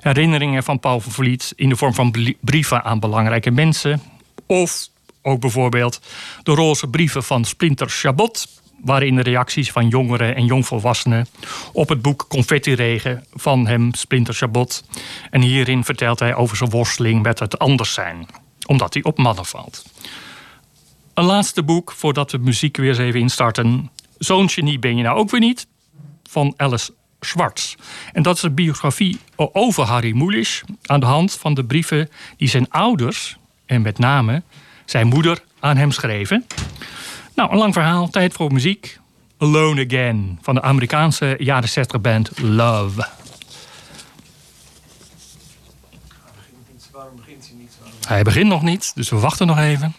Herinneringen 0.00 0.62
van 0.62 0.80
Paul 0.80 1.00
van 1.00 1.12
Vliet 1.12 1.52
in 1.56 1.68
de 1.68 1.76
vorm 1.76 1.94
van 1.94 2.34
brieven 2.40 2.84
aan 2.84 3.00
belangrijke 3.00 3.50
mensen. 3.50 4.02
Of 4.46 4.88
ook 5.22 5.40
bijvoorbeeld 5.40 6.00
de 6.42 6.54
roze 6.54 6.88
brieven 6.88 7.22
van 7.24 7.44
Splinter 7.44 7.88
Chabot. 7.88 8.61
Waarin 8.84 9.16
de 9.16 9.22
reacties 9.22 9.72
van 9.72 9.88
jongeren 9.88 10.34
en 10.34 10.44
jongvolwassenen 10.44 11.26
op 11.72 11.88
het 11.88 12.02
boek 12.02 12.24
Confetti 12.28 12.74
Regen 12.74 13.24
van 13.34 13.66
hem, 13.66 13.94
Splinter 13.94 14.34
Chabot. 14.34 14.84
En 15.30 15.40
hierin 15.40 15.84
vertelt 15.84 16.18
hij 16.18 16.34
over 16.34 16.56
zijn 16.56 16.70
worsteling 16.70 17.22
met 17.22 17.38
het 17.38 17.58
anders 17.58 17.92
zijn, 17.92 18.26
omdat 18.66 18.94
hij 18.94 19.02
op 19.02 19.18
mannen 19.18 19.46
valt. 19.46 19.84
Een 21.14 21.24
laatste 21.24 21.62
boek 21.62 21.92
voordat 21.92 22.32
we 22.32 22.38
muziek 22.38 22.76
weer 22.76 22.88
eens 22.88 22.98
even 22.98 23.20
instarten. 23.20 23.90
Zo'n 24.18 24.48
genie 24.48 24.78
ben 24.78 24.96
je 24.96 25.02
nou 25.02 25.18
ook 25.18 25.30
weer 25.30 25.40
niet, 25.40 25.66
van 26.30 26.54
Alice 26.56 26.92
Schwartz. 27.20 27.74
En 28.12 28.22
dat 28.22 28.36
is 28.36 28.42
een 28.42 28.54
biografie 28.54 29.18
over 29.36 29.84
Harry 29.84 30.16
Mulisch 30.16 30.62
aan 30.82 31.00
de 31.00 31.06
hand 31.06 31.32
van 31.32 31.54
de 31.54 31.64
brieven 31.64 32.08
die 32.36 32.48
zijn 32.48 32.70
ouders 32.70 33.36
en 33.66 33.82
met 33.82 33.98
name 33.98 34.42
zijn 34.84 35.06
moeder 35.06 35.42
aan 35.60 35.76
hem 35.76 35.90
schreven. 35.90 36.46
Nou, 37.34 37.52
een 37.52 37.58
lang 37.58 37.72
verhaal, 37.72 38.10
tijd 38.10 38.32
voor 38.32 38.52
muziek. 38.52 39.00
Alone 39.38 39.84
Again 39.86 40.38
van 40.42 40.54
de 40.54 40.62
Amerikaanse 40.62 41.34
jaren 41.38 41.68
60 41.68 42.00
band 42.00 42.38
Love. 42.38 43.08
Hij 48.06 48.22
begint 48.22 48.48
nog 48.48 48.62
niet, 48.62 48.92
dus 48.94 49.10
we 49.10 49.18
wachten 49.18 49.46
nog 49.46 49.58
even. 49.58 49.94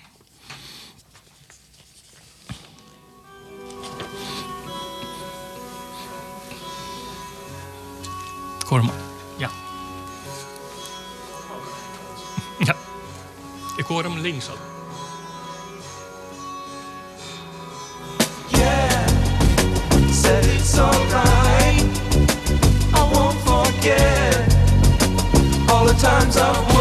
Ik 8.59 8.69
hoor 8.69 8.79
hem. 8.79 8.89
Ja. 9.37 9.49
Ja. 12.59 12.75
Ik 13.77 13.85
hoor 13.85 14.03
hem 14.03 14.17
links. 14.17 14.49
al. 14.49 14.72
Times 26.03 26.35
I've 26.35 26.72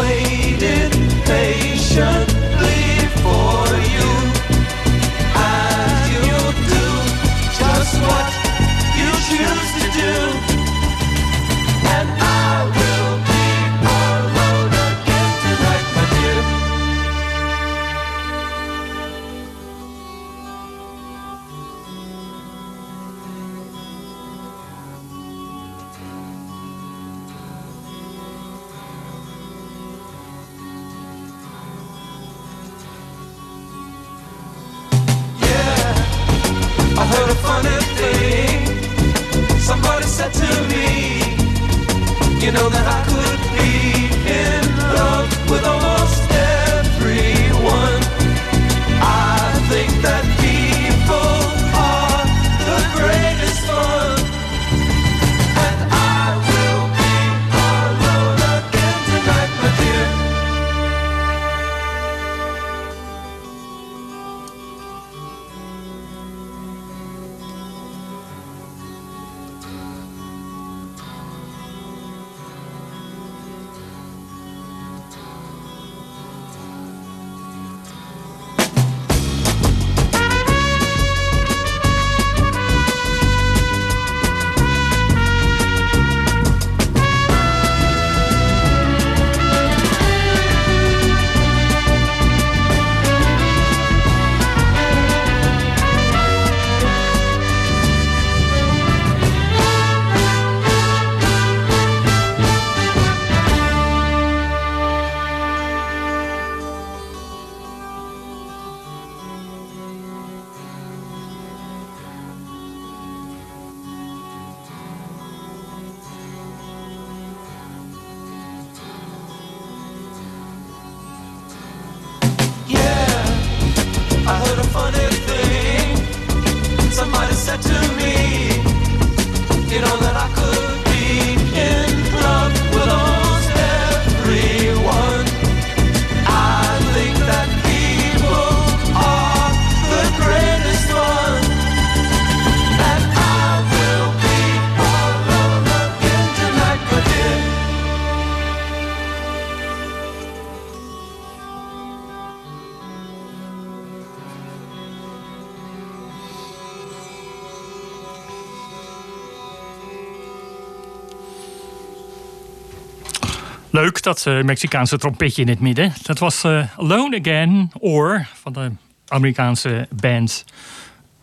dat 164.13 164.25
eh, 164.25 164.43
Mexicaanse 164.43 164.97
trompetje 164.97 165.41
in 165.41 165.47
het 165.47 165.59
midden. 165.59 165.93
Dat 166.01 166.19
was 166.19 166.43
eh, 166.43 166.77
Alone 166.77 167.19
Again, 167.19 167.71
or 167.79 168.27
van 168.41 168.53
de 168.53 168.71
Amerikaanse 169.07 169.87
band 169.95 170.45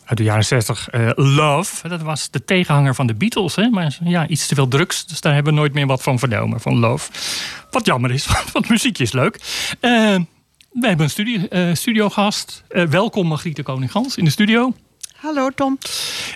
uit 0.05 0.17
de 0.17 0.23
jaren 0.23 0.45
60, 0.45 0.89
eh, 0.89 1.09
Love. 1.15 1.87
Dat 1.87 2.01
was 2.01 2.29
de 2.29 2.45
tegenhanger 2.45 2.95
van 2.95 3.07
de 3.07 3.13
Beatles, 3.13 3.55
hè? 3.55 3.69
maar 3.69 3.97
ja, 4.03 4.27
iets 4.27 4.47
te 4.47 4.55
veel 4.55 4.67
drugs. 4.67 5.05
Dus 5.05 5.21
daar 5.21 5.33
hebben 5.33 5.53
we 5.53 5.59
nooit 5.59 5.73
meer 5.73 5.87
wat 5.87 6.03
van 6.03 6.19
vernomen, 6.19 6.59
van 6.59 6.79
Love. 6.79 7.11
Wat 7.69 7.85
jammer 7.85 8.11
is, 8.11 8.27
want 8.53 8.69
muziekje 8.69 9.03
is 9.03 9.11
leuk. 9.11 9.39
We 10.71 10.87
hebben 10.87 11.05
een 11.05 11.09
studio, 11.09 11.73
studiogast. 11.73 12.63
Welkom 12.67 13.27
Margriete 13.27 13.63
Koning-Gans 13.63 14.17
in 14.17 14.25
de 14.25 14.31
studio. 14.31 14.73
Hallo 15.15 15.49
Tom. 15.49 15.77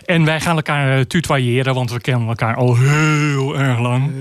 En 0.06 0.26
wij 0.26 0.42
gaan 0.42 0.56
elkaar 0.56 0.98
eh, 0.98 1.04
tutoyeren, 1.04 1.74
want 1.74 1.92
we 1.92 2.02
kennen 2.02 2.28
elkaar 2.28 2.56
al 2.56 2.78
heel 2.78 3.60
erg 3.60 3.80
lang. 3.80 4.12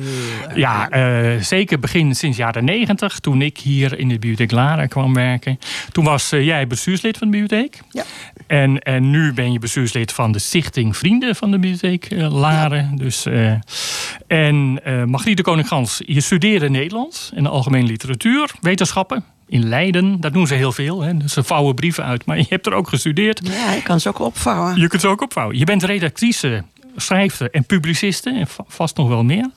ja, 0.54 0.88
eh, 0.88 1.40
zeker 1.40 1.78
begin 1.78 2.14
sinds 2.14 2.36
jaren 2.36 2.64
negentig, 2.64 3.18
toen 3.18 3.42
ik 3.42 3.58
hier 3.58 3.98
in 3.98 4.08
de 4.08 4.14
bibliotheek 4.14 4.50
Lara 4.50 4.86
kwam 4.86 5.14
werken. 5.14 5.58
Toen 5.92 6.04
was 6.04 6.32
eh, 6.32 6.44
jij 6.44 6.66
bestuurslid 6.66 7.18
van 7.18 7.30
de 7.30 7.38
bibliotheek. 7.38 7.80
Ja. 7.90 8.04
En, 8.46 8.78
en 8.78 9.10
nu 9.10 9.32
ben 9.32 9.52
je 9.52 9.58
bestuurslid 9.58 10.12
van 10.12 10.32
de 10.32 10.38
Stichting 10.38 10.96
Vrienden 10.96 11.36
van 11.36 11.50
de 11.50 11.58
bibliotheek 11.58 12.08
Laren. 12.10 12.96
Dus, 12.96 13.26
en 14.26 14.80
eh 14.84 15.04
Margriete 15.04 15.42
Koning-Gans, 15.42 16.02
je 16.06 16.20
studeerde 16.20 16.70
Nederlands 16.70 17.32
en 17.34 17.46
algemene 17.46 17.86
literatuur, 17.86 18.50
wetenschappen. 18.60 19.24
In 19.46 19.68
Leiden, 19.68 20.20
dat 20.20 20.32
doen 20.32 20.46
ze 20.46 20.54
heel 20.54 20.72
veel. 20.72 21.00
Hè. 21.00 21.12
Ze 21.26 21.42
vouwen 21.44 21.74
brieven 21.74 22.04
uit, 22.04 22.26
maar 22.26 22.36
je 22.36 22.46
hebt 22.48 22.66
er 22.66 22.72
ook 22.72 22.88
gestudeerd. 22.88 23.40
Ja, 23.44 23.72
ik 23.72 23.84
kan 23.84 24.00
ze 24.00 24.08
ook 24.08 24.18
opvouwen. 24.18 24.76
Je 24.80 24.88
kunt 24.88 25.00
ze 25.02 25.08
ook 25.08 25.22
opvouwen. 25.22 25.58
Je 25.58 25.64
bent 25.64 25.82
redactrice, 25.82 26.64
schrijfster 26.96 27.50
en 27.50 27.64
publiciste. 27.66 28.30
En 28.30 28.46
va- 28.46 28.64
vast 28.68 28.96
nog 28.96 29.08
wel 29.08 29.24
meer. 29.24 29.50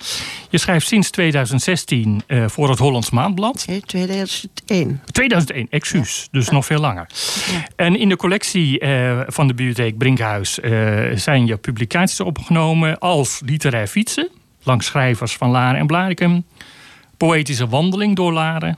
Je 0.49 0.57
schrijft 0.57 0.87
sinds 0.87 1.09
2016 1.09 2.21
eh, 2.27 2.43
voor 2.47 2.69
het 2.69 2.79
Hollands 2.79 3.09
Maandblad. 3.09 3.65
Oké, 3.69 3.79
2001. 3.81 5.01
2001, 5.11 5.67
excuus. 5.69 6.27
Dus 6.31 6.49
nog 6.49 6.65
veel 6.65 6.79
langer. 6.79 7.07
En 7.75 7.95
in 7.99 8.09
de 8.09 8.15
collectie 8.15 8.79
eh, 8.79 9.19
van 9.27 9.47
de 9.47 9.53
bibliotheek 9.53 9.97
Brinkhuis 9.97 10.59
eh, 10.59 10.71
zijn 11.15 11.45
je 11.45 11.57
publicaties 11.57 12.19
opgenomen 12.19 12.99
als 12.99 13.41
literair 13.45 13.87
fietsen. 13.87 14.29
Langs 14.63 14.85
schrijvers 14.85 15.35
van 15.35 15.49
Laren 15.49 15.79
en 15.79 15.87
Blarikum. 15.87 16.45
Poëtische 17.17 17.67
wandeling 17.67 18.15
door 18.15 18.33
Laren 18.33 18.77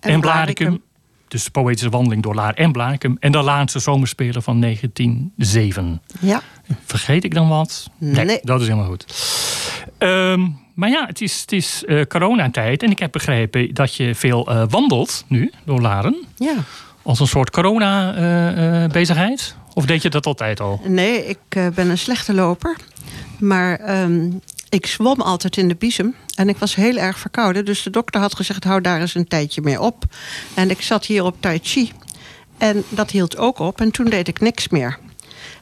en. 0.00 0.20
Blaricum. 0.20 0.82
Dus 1.28 1.44
de 1.44 1.50
poëtische 1.50 1.88
wandeling 1.88 2.22
door 2.22 2.34
Laren 2.34 2.56
en 2.56 2.72
Blarikum. 2.72 3.16
En 3.20 3.32
de 3.32 3.42
laatste 3.42 3.78
zomerspelen 3.78 4.42
van 4.42 4.60
1907. 4.60 6.02
Ja. 6.20 6.42
Vergeet 6.84 7.24
ik 7.24 7.34
dan 7.34 7.48
wat? 7.48 7.90
Nee. 7.98 8.40
dat 8.42 8.60
is 8.60 8.66
helemaal 8.66 8.88
goed. 8.88 9.04
Ehm, 9.98 10.46
maar 10.74 10.88
ja, 10.88 11.06
het 11.06 11.20
is, 11.20 11.40
het 11.40 11.52
is 11.52 11.84
eh, 11.84 12.02
coronatijd. 12.02 12.82
En 12.82 12.90
ik 12.90 12.98
heb 12.98 13.12
begrepen 13.12 13.74
dat 13.74 13.94
je 13.94 14.14
veel 14.14 14.48
eh, 14.50 14.62
wandelt 14.68 15.24
nu 15.26 15.52
door 15.64 15.80
Laren. 15.80 16.24
ja. 16.36 16.54
Als 17.02 17.20
een 17.20 17.26
soort 17.26 17.50
corona-bezigheid? 17.50 19.56
of 19.74 19.86
deed 19.86 20.02
je 20.02 20.10
dat 20.10 20.26
altijd 20.26 20.60
al? 20.60 20.80
Nee, 20.84 21.26
ik 21.26 21.38
eh, 21.48 21.68
ben 21.68 21.90
een 21.90 21.98
slechte 21.98 22.34
loper. 22.34 22.76
Maar 23.38 23.78
ehm, 23.78 24.30
ik 24.68 24.86
zwom 24.86 25.20
altijd 25.20 25.56
in 25.56 25.68
de 25.68 25.74
Biesem. 25.74 26.14
En 26.34 26.48
ik 26.48 26.56
was 26.56 26.74
heel 26.74 26.96
erg 26.96 27.18
verkouden. 27.18 27.64
Dus 27.64 27.82
de 27.82 27.90
dokter 27.90 28.20
had 28.20 28.36
gezegd, 28.36 28.64
hou 28.64 28.80
daar 28.80 29.00
eens 29.00 29.14
een 29.14 29.28
tijdje 29.28 29.60
mee 29.60 29.80
op. 29.80 30.04
En 30.54 30.70
ik 30.70 30.82
zat 30.82 31.06
hier 31.06 31.24
op 31.24 31.36
Tai 31.40 31.58
Chi. 31.62 31.92
En 32.58 32.84
dat 32.88 33.10
hield 33.10 33.36
ook 33.36 33.58
op. 33.58 33.80
En 33.80 33.90
toen 33.90 34.06
deed 34.06 34.28
ik 34.28 34.40
niks 34.40 34.68
meer. 34.68 34.98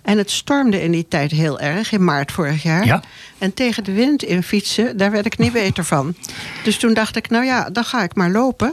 En 0.03 0.19
het 0.19 0.31
stormde 0.31 0.83
in 0.83 0.90
die 0.90 1.09
tijd 1.09 1.31
heel 1.31 1.61
erg, 1.61 1.92
in 1.92 2.05
maart 2.05 2.33
vorig 2.33 2.62
jaar. 2.62 2.87
Ja. 2.87 3.03
En 3.38 3.55
tegen 3.55 3.85
de 3.85 3.92
wind 3.92 4.23
in 4.23 4.42
fietsen, 4.42 4.97
daar 4.97 5.11
werd 5.11 5.27
ik 5.27 5.38
niet 5.38 5.53
beter 5.53 5.85
van. 5.85 6.14
Dus 6.64 6.79
toen 6.79 6.95
dacht 6.95 7.16
ik, 7.16 7.29
nou 7.29 7.45
ja, 7.45 7.71
dan 7.71 7.85
ga 7.85 8.03
ik 8.03 8.14
maar 8.14 8.31
lopen. 8.31 8.73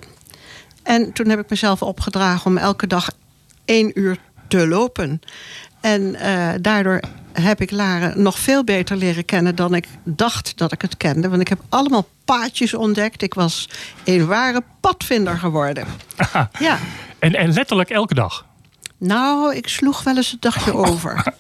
En 0.84 1.14
toen 1.14 1.30
heb 1.30 1.40
ik 1.40 1.50
mezelf 1.50 1.82
opgedragen 1.82 2.46
om 2.46 2.58
elke 2.58 2.88
dag 2.88 3.12
één 3.66 4.00
uur 4.00 4.18
te 4.48 4.68
lopen. 4.68 5.22
En 5.82 6.16
eh, 6.16 6.50
daardoor 6.62 7.00
heb 7.34 7.62
ik 7.62 7.72
Laren 7.72 8.22
nog 8.22 8.40
veel 8.40 8.64
beter 8.64 8.96
leren 8.98 9.26
kennen 9.26 9.56
dan 9.56 9.76
ik 9.76 9.86
dacht 10.04 10.58
dat 10.58 10.72
ik 10.72 10.82
het 10.82 10.98
kende. 10.98 11.30
Want 11.30 11.42
ik 11.42 11.48
heb 11.48 11.60
allemaal 11.70 12.08
paadjes 12.26 12.74
ontdekt. 12.74 13.22
Ik 13.22 13.34
was 13.34 13.70
een 14.04 14.26
ware 14.26 14.64
padvinder 14.80 15.38
geworden. 15.38 15.86
Ja. 16.60 16.78
En, 17.20 17.36
en 17.36 17.54
letterlijk 17.54 17.90
elke 17.90 18.14
dag? 18.14 18.46
Nou, 18.98 19.56
ik 19.56 19.68
sloeg 19.68 20.04
wel 20.04 20.16
eens 20.16 20.32
het 20.32 20.42
dagje 20.42 20.74
over. 20.74 21.34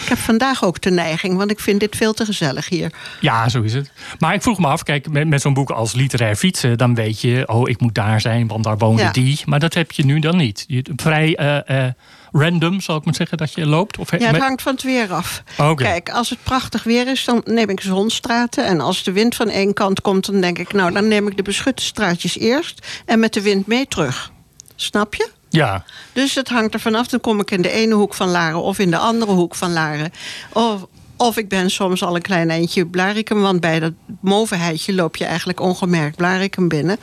Ik 0.00 0.08
heb 0.08 0.18
vandaag 0.18 0.64
ook 0.64 0.80
de 0.80 0.90
neiging, 0.90 1.36
want 1.36 1.50
ik 1.50 1.60
vind 1.60 1.80
dit 1.80 1.96
veel 1.96 2.12
te 2.12 2.24
gezellig 2.24 2.68
hier. 2.68 2.92
Ja, 3.20 3.48
zo 3.48 3.62
is 3.62 3.74
het. 3.74 3.90
Maar 4.18 4.34
ik 4.34 4.42
vroeg 4.42 4.58
me 4.58 4.66
af, 4.66 4.82
kijk, 4.82 5.08
met, 5.10 5.28
met 5.28 5.40
zo'n 5.40 5.54
boek 5.54 5.70
als 5.70 5.92
literair 5.92 6.36
fietsen... 6.36 6.78
dan 6.78 6.94
weet 6.94 7.20
je, 7.20 7.48
oh, 7.48 7.68
ik 7.68 7.80
moet 7.80 7.94
daar 7.94 8.20
zijn, 8.20 8.46
want 8.46 8.64
daar 8.64 8.78
woonde 8.78 9.02
Ja. 9.02 9.10
die. 9.10 9.40
Maar 9.44 9.60
dat 9.60 9.74
heb 9.74 9.90
je 9.90 10.04
nu 10.04 10.18
dan 10.18 10.36
niet. 10.36 10.64
Je, 10.66 10.84
vrij 10.96 11.36
eh, 11.36 11.86
eh, 11.86 11.92
random, 12.32 12.80
zal 12.80 12.96
ik 12.96 13.04
maar 13.04 13.14
zeggen, 13.14 13.38
dat 13.38 13.52
je 13.52 13.66
loopt? 13.66 13.98
Of, 13.98 14.18
Ja, 14.18 14.26
het 14.26 14.36
hangt 14.36 14.62
van 14.62 14.72
het 14.72 14.82
weer 14.82 15.12
af. 15.12 15.42
Oké. 15.58 15.82
Kijk, 15.82 16.10
als 16.10 16.30
het 16.30 16.42
prachtig 16.42 16.82
weer 16.82 17.08
is, 17.08 17.24
dan 17.24 17.42
neem 17.44 17.68
ik 17.68 17.80
zonstraten. 17.80 18.66
En 18.66 18.80
als 18.80 19.02
de 19.02 19.12
wind 19.12 19.34
van 19.34 19.48
één 19.48 19.74
kant 19.74 20.00
komt, 20.00 20.26
dan 20.26 20.40
denk 20.40 20.58
ik... 20.58 20.72
nou, 20.72 20.92
dan 20.92 21.08
neem 21.08 21.28
ik 21.28 21.36
de 21.36 21.42
beschutte 21.42 21.82
straatjes 21.82 22.38
eerst 22.38 22.86
en 23.06 23.18
met 23.18 23.32
de 23.32 23.42
wind 23.42 23.66
mee 23.66 23.86
terug. 23.86 24.32
Snap 24.76 25.14
je? 25.14 25.30
Ja, 25.48 25.84
Dus 26.12 26.34
het 26.34 26.48
hangt 26.48 26.74
er 26.74 26.80
vanaf. 26.80 27.06
Dan 27.06 27.20
kom 27.20 27.40
ik 27.40 27.50
in 27.50 27.62
de 27.62 27.70
ene 27.70 27.94
hoek 27.94 28.14
van 28.14 28.28
Laren 28.28 28.62
of 28.62 28.78
in 28.78 28.90
de 28.90 28.96
andere 28.96 29.32
hoek 29.32 29.54
van 29.54 29.72
Laren. 29.72 30.12
Of, 30.52 30.86
of 31.26 31.36
ik 31.36 31.48
ben 31.48 31.70
soms 31.70 32.02
al 32.02 32.16
een 32.16 32.22
klein 32.22 32.50
eindje 32.50 32.86
Blarikum. 32.86 33.40
Want 33.40 33.60
bij 33.60 33.80
dat 33.80 33.92
movenheidje 34.20 34.94
loop 34.94 35.16
je 35.16 35.24
eigenlijk 35.24 35.60
ongemerkt 35.60 36.16
Blarikum 36.16 36.68
binnen. 36.68 36.96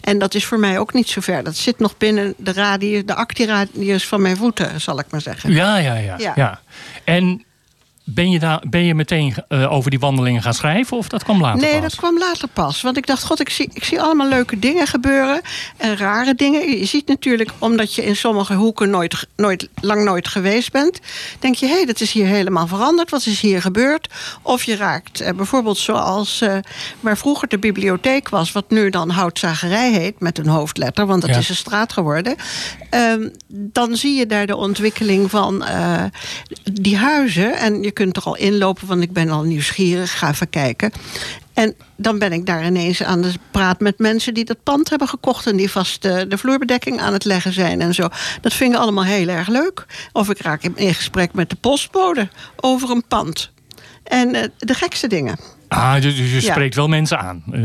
En 0.00 0.18
dat 0.18 0.34
is 0.34 0.44
voor 0.44 0.58
mij 0.58 0.78
ook 0.78 0.92
niet 0.92 1.08
zo 1.08 1.20
ver. 1.20 1.44
Dat 1.44 1.56
zit 1.56 1.78
nog 1.78 1.96
binnen 1.96 2.34
de, 2.36 2.52
radius, 2.52 3.04
de 3.04 3.14
actieradius 3.14 4.06
van 4.06 4.22
mijn 4.22 4.36
voeten, 4.36 4.80
zal 4.80 4.98
ik 4.98 5.06
maar 5.10 5.20
zeggen. 5.20 5.52
ja, 5.52 5.76
ja, 5.78 5.94
ja. 5.94 6.14
ja. 6.18 6.32
Ja. 6.34 6.60
En 7.04 7.44
ben 8.08 8.30
je, 8.30 8.38
daar, 8.38 8.62
ben 8.68 8.84
je 8.84 8.94
meteen 8.94 9.34
eh, 9.48 9.72
over 9.72 9.90
die 9.90 9.98
wandelingen 9.98 10.42
gaan 10.42 10.54
schrijven 10.54 10.96
of 10.96 11.08
dat 11.08 11.22
kwam 11.24 11.40
later 11.40 11.60
Nee, 11.60 11.72
pas? 11.72 11.80
dat 11.80 11.94
kwam 11.94 12.18
later 12.18 12.48
pas. 12.48 12.82
Want 12.82 12.96
ik 12.96 13.06
dacht, 13.06 13.24
god, 13.24 13.40
ik 13.40 13.48
zie, 13.50 13.70
ik 13.72 13.84
zie 13.84 14.00
allemaal 14.00 14.28
leuke 14.28 14.58
dingen 14.58 14.86
gebeuren. 14.86 15.40
En 15.76 15.96
rare 15.96 16.34
dingen. 16.34 16.78
Je 16.78 16.84
ziet 16.84 17.06
natuurlijk, 17.08 17.50
omdat 17.58 17.94
je 17.94 18.04
in 18.04 18.16
sommige 18.16 18.54
hoeken 18.54 18.90
nooit, 18.90 19.26
nooit, 19.36 19.68
lang 19.80 20.04
nooit 20.04 20.28
geweest 20.28 20.72
bent... 20.72 21.00
denk 21.38 21.54
je, 21.54 21.66
hé, 21.66 21.72
hey, 21.72 21.84
dat 21.86 22.00
is 22.00 22.12
hier 22.12 22.26
helemaal 22.26 22.66
veranderd. 22.66 23.10
Wat 23.10 23.26
is 23.26 23.40
hier 23.40 23.60
gebeurd? 23.60 24.08
Of 24.42 24.64
je 24.64 24.76
raakt 24.76 25.20
eh, 25.20 25.32
bijvoorbeeld 25.34 25.78
zoals 25.78 26.40
eh, 26.40 26.56
waar 27.00 27.18
vroeger 27.18 27.48
de 27.48 27.58
bibliotheek 27.58 28.28
was... 28.28 28.52
wat 28.52 28.70
nu 28.70 28.90
dan 28.90 29.10
houtzagerij 29.10 29.92
heet, 29.92 30.20
met 30.20 30.38
een 30.38 30.46
hoofdletter... 30.48 31.06
want 31.06 31.20
dat 31.20 31.30
Ja. 31.30 31.36
is 31.36 31.48
een 31.48 31.56
straat 31.56 31.92
geworden. 31.92 32.36
Ehm, 32.90 33.28
dan 33.48 33.96
zie 33.96 34.14
je 34.18 34.26
daar 34.26 34.46
de 34.46 34.56
ontwikkeling 34.56 35.30
van 35.30 35.64
die 36.72 36.96
huizen. 36.96 37.54
En 37.56 37.82
je 37.82 37.94
kunt 37.96 38.16
er 38.16 38.22
al 38.22 38.36
inlopen, 38.36 38.86
want 38.86 39.02
ik 39.02 39.12
ben 39.12 39.30
al 39.30 39.42
nieuwsgierig. 39.42 40.18
Ga 40.18 40.30
even 40.30 40.50
kijken. 40.50 40.92
En 41.54 41.74
dan 41.96 42.18
ben 42.18 42.32
ik 42.32 42.46
daar 42.46 42.66
ineens 42.66 43.02
aan 43.02 43.22
de 43.22 43.32
praat 43.50 43.80
met 43.80 43.98
mensen 43.98 44.34
die 44.34 44.44
dat 44.44 44.62
pand 44.62 44.88
hebben 44.90 45.08
gekocht... 45.08 45.46
en 45.46 45.56
die 45.56 45.70
vast 45.70 46.04
eh, 46.04 46.20
de 46.28 46.38
vloerbedekking 46.38 47.00
aan 47.00 47.12
het 47.12 47.24
leggen 47.24 47.52
zijn 47.52 47.80
en 47.80 47.94
zo. 47.94 48.08
Dat 48.40 48.54
vind 48.54 48.74
ik 48.74 48.78
allemaal 48.78 49.04
heel 49.04 49.28
erg 49.28 49.48
leuk. 49.48 49.86
Of 50.12 50.30
ik 50.30 50.38
raak 50.38 50.62
in 50.62 50.94
gesprek 50.94 51.32
met 51.32 51.50
de 51.50 51.56
postbode 51.56 52.28
over 52.56 52.90
een 52.90 53.06
pand. 53.08 53.50
En 54.02 54.34
eh, 54.34 54.48
de 54.58 54.74
gekste 54.74 55.06
dingen. 55.06 55.55
Ah, 55.68 56.00
dus 56.02 56.16
je 56.18 56.34
Ja. 56.34 56.40
spreekt 56.40 56.74
wel 56.74 56.88
mensen 56.88 57.18
aan. 57.18 57.42
Eh, 57.52 57.60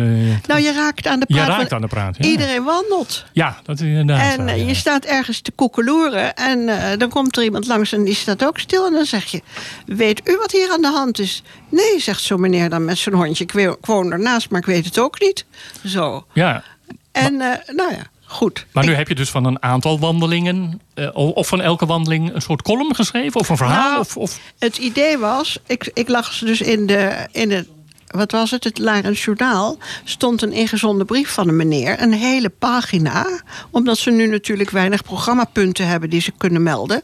Nou, 0.47 0.61
je 0.61 0.73
raakt 0.73 1.07
aan 1.07 1.19
de 1.19 1.25
je 1.27 1.33
praat. 1.35 1.47
raakt 1.47 1.61
van- 1.67 1.71
aan 1.71 1.81
de 1.81 1.87
praat. 1.87 2.15
Ja, 2.17 2.25
Iedereen 2.25 2.63
wandelt. 2.63 3.25
ja 3.33 3.57
dat 3.63 3.79
is 3.79 3.87
inderdaad 3.87 4.37
En 4.37 4.49
zo, 4.49 4.55
eh, 4.55 4.67
je 4.67 4.73
staat 4.73 5.05
ergens 5.05 5.41
te 5.41 5.51
koekeloeren 5.51 6.35
en 6.35 6.69
eh, 6.69 6.97
dan 6.97 7.09
komt 7.09 7.37
er 7.37 7.43
iemand 7.43 7.67
langs 7.67 7.91
en 7.93 8.03
die 8.03 8.15
staat 8.15 8.45
ook 8.45 8.59
stil. 8.59 8.85
En 8.85 8.93
dan 8.93 9.05
zeg 9.05 9.25
je, 9.25 9.41
weet 9.85 10.21
u 10.29 10.37
wat 10.37 10.51
hier 10.51 10.71
aan 10.71 10.81
de 10.81 10.91
hand 10.91 11.19
is? 11.19 11.43
Nee, 11.69 11.99
zegt 11.99 12.21
zo'n 12.21 12.41
meneer 12.41 12.69
dan 12.69 12.85
met 12.85 12.97
zijn 12.97 13.15
hondje. 13.15 13.43
Ik 13.43 13.51
wo- 13.51 13.59
ik 13.71 13.85
woon 13.85 14.11
ernaast, 14.11 14.49
maar 14.49 14.59
ik 14.59 14.65
weet 14.65 14.85
het 14.85 14.99
ook 14.99 15.19
niet. 15.19 15.45
Zo. 15.85 16.25
Ja, 16.33 16.63
En 17.11 17.35
nou 17.75 17.91
ja, 17.91 18.03
goed. 18.25 18.65
maar 18.71 18.85
nu 18.85 18.93
heb 18.93 19.07
je 19.07 19.15
dus 19.15 19.29
van 19.29 19.45
een 19.45 19.61
aantal 19.63 19.99
wandelingen... 19.99 20.81
of 21.13 21.47
van 21.47 21.61
elke 21.61 21.85
wandeling 21.85 22.33
een 22.33 22.41
soort 22.41 22.61
column 22.61 22.95
geschreven? 22.95 23.39
Of 23.39 23.49
een 23.49 23.57
verhaal? 23.57 23.89
Nou, 23.89 23.99
of, 23.99 24.17
of... 24.17 24.39
Het 24.59 24.77
idee 24.77 25.17
was, 25.17 25.59
ik, 25.67 25.89
ik 25.93 26.07
lag 26.09 26.37
dus 26.39 26.61
in 26.61 26.85
de... 26.85 27.27
In 27.31 27.51
het 27.51 27.67
wat 28.11 28.31
was 28.31 28.51
het? 28.51 28.63
Het 28.63 28.79
Larens 28.79 29.23
Journaal 29.23 29.77
stond 30.03 30.41
een 30.41 30.51
ingezonden 30.51 31.05
brief 31.05 31.29
van 31.29 31.47
een 31.47 31.55
meneer. 31.55 32.01
Een 32.01 32.13
hele 32.13 32.49
pagina. 32.49 33.27
Omdat 33.71 33.97
ze 33.97 34.11
nu 34.11 34.27
natuurlijk 34.27 34.69
weinig 34.69 35.03
programmapunten 35.03 35.87
hebben 35.87 36.09
die 36.09 36.21
ze 36.21 36.31
kunnen 36.37 36.63
melden. 36.63 37.01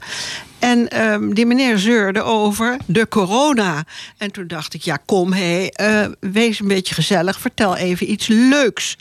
En 0.60 0.90
ehm, 0.90 1.34
die 1.34 1.46
meneer 1.46 1.78
zeurde 1.78 2.22
over 2.22 2.78
de 2.86 3.08
corona. 3.08 3.84
En 4.18 4.32
toen 4.32 4.48
dacht 4.48 4.74
ik, 4.74 4.82
ja 4.82 4.98
kom 5.06 5.34
hé, 5.34 5.68
eh, 5.68 6.06
wees 6.20 6.60
een 6.60 6.68
beetje 6.68 6.94
gezellig. 6.94 7.40
Vertel 7.40 7.76
even 7.76 8.12
iets 8.12 8.28
leuks 8.28 8.98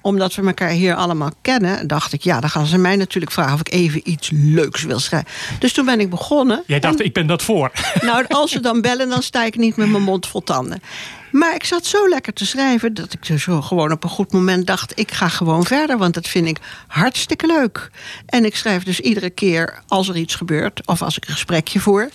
omdat 0.00 0.34
we 0.34 0.46
elkaar 0.46 0.70
hier 0.70 0.94
allemaal 0.94 1.30
kennen, 1.42 1.86
dacht 1.86 2.12
ik, 2.12 2.22
ja, 2.22 2.40
dan 2.40 2.50
gaan 2.50 2.66
ze 2.66 2.78
mij 2.78 2.96
natuurlijk 2.96 3.32
vragen 3.32 3.54
of 3.54 3.60
ik 3.60 3.72
even 3.72 4.10
iets 4.10 4.30
leuks 4.32 4.82
wil 4.82 4.98
schrijven. 4.98 5.28
Dus 5.58 5.72
toen 5.72 5.84
ben 5.84 6.00
ik 6.00 6.10
begonnen. 6.10 6.62
Jij 6.66 6.80
dacht, 6.80 7.00
ik 7.00 7.12
ben 7.12 7.26
dat 7.26 7.42
voor. 7.42 7.72
Nou, 8.00 8.24
als 8.28 8.50
ze 8.50 8.60
dan 8.60 8.80
bellen, 8.80 9.08
dan 9.08 9.22
sta 9.22 9.44
ik 9.44 9.56
niet 9.56 9.76
met 9.76 9.88
mijn 9.88 10.02
mond 10.02 10.26
vol 10.26 10.42
tanden. 10.42 10.82
Maar 11.30 11.54
ik 11.54 11.64
zat 11.64 11.86
zo 11.86 12.08
lekker 12.08 12.32
te 12.32 12.46
schrijven 12.46 12.94
dat 12.94 13.12
ik 13.12 13.38
zo 13.38 13.60
gewoon 13.60 13.92
op 13.92 14.04
een 14.04 14.10
goed 14.10 14.32
moment 14.32 14.66
dacht: 14.66 14.98
ik 14.98 15.10
ga 15.12 15.28
gewoon 15.28 15.64
verder, 15.64 15.98
want 15.98 16.14
dat 16.14 16.28
vind 16.28 16.46
ik 16.46 16.58
hartstikke 16.86 17.46
leuk. 17.46 17.90
En 18.26 18.44
ik 18.44 18.56
schrijf 18.56 18.82
dus 18.82 19.00
iedere 19.00 19.30
keer 19.30 19.82
als 19.88 20.08
er 20.08 20.16
iets 20.16 20.34
gebeurt 20.34 20.86
of 20.86 21.02
als 21.02 21.16
ik 21.16 21.26
een 21.26 21.32
gesprekje 21.32 21.80
voer, 21.80 22.08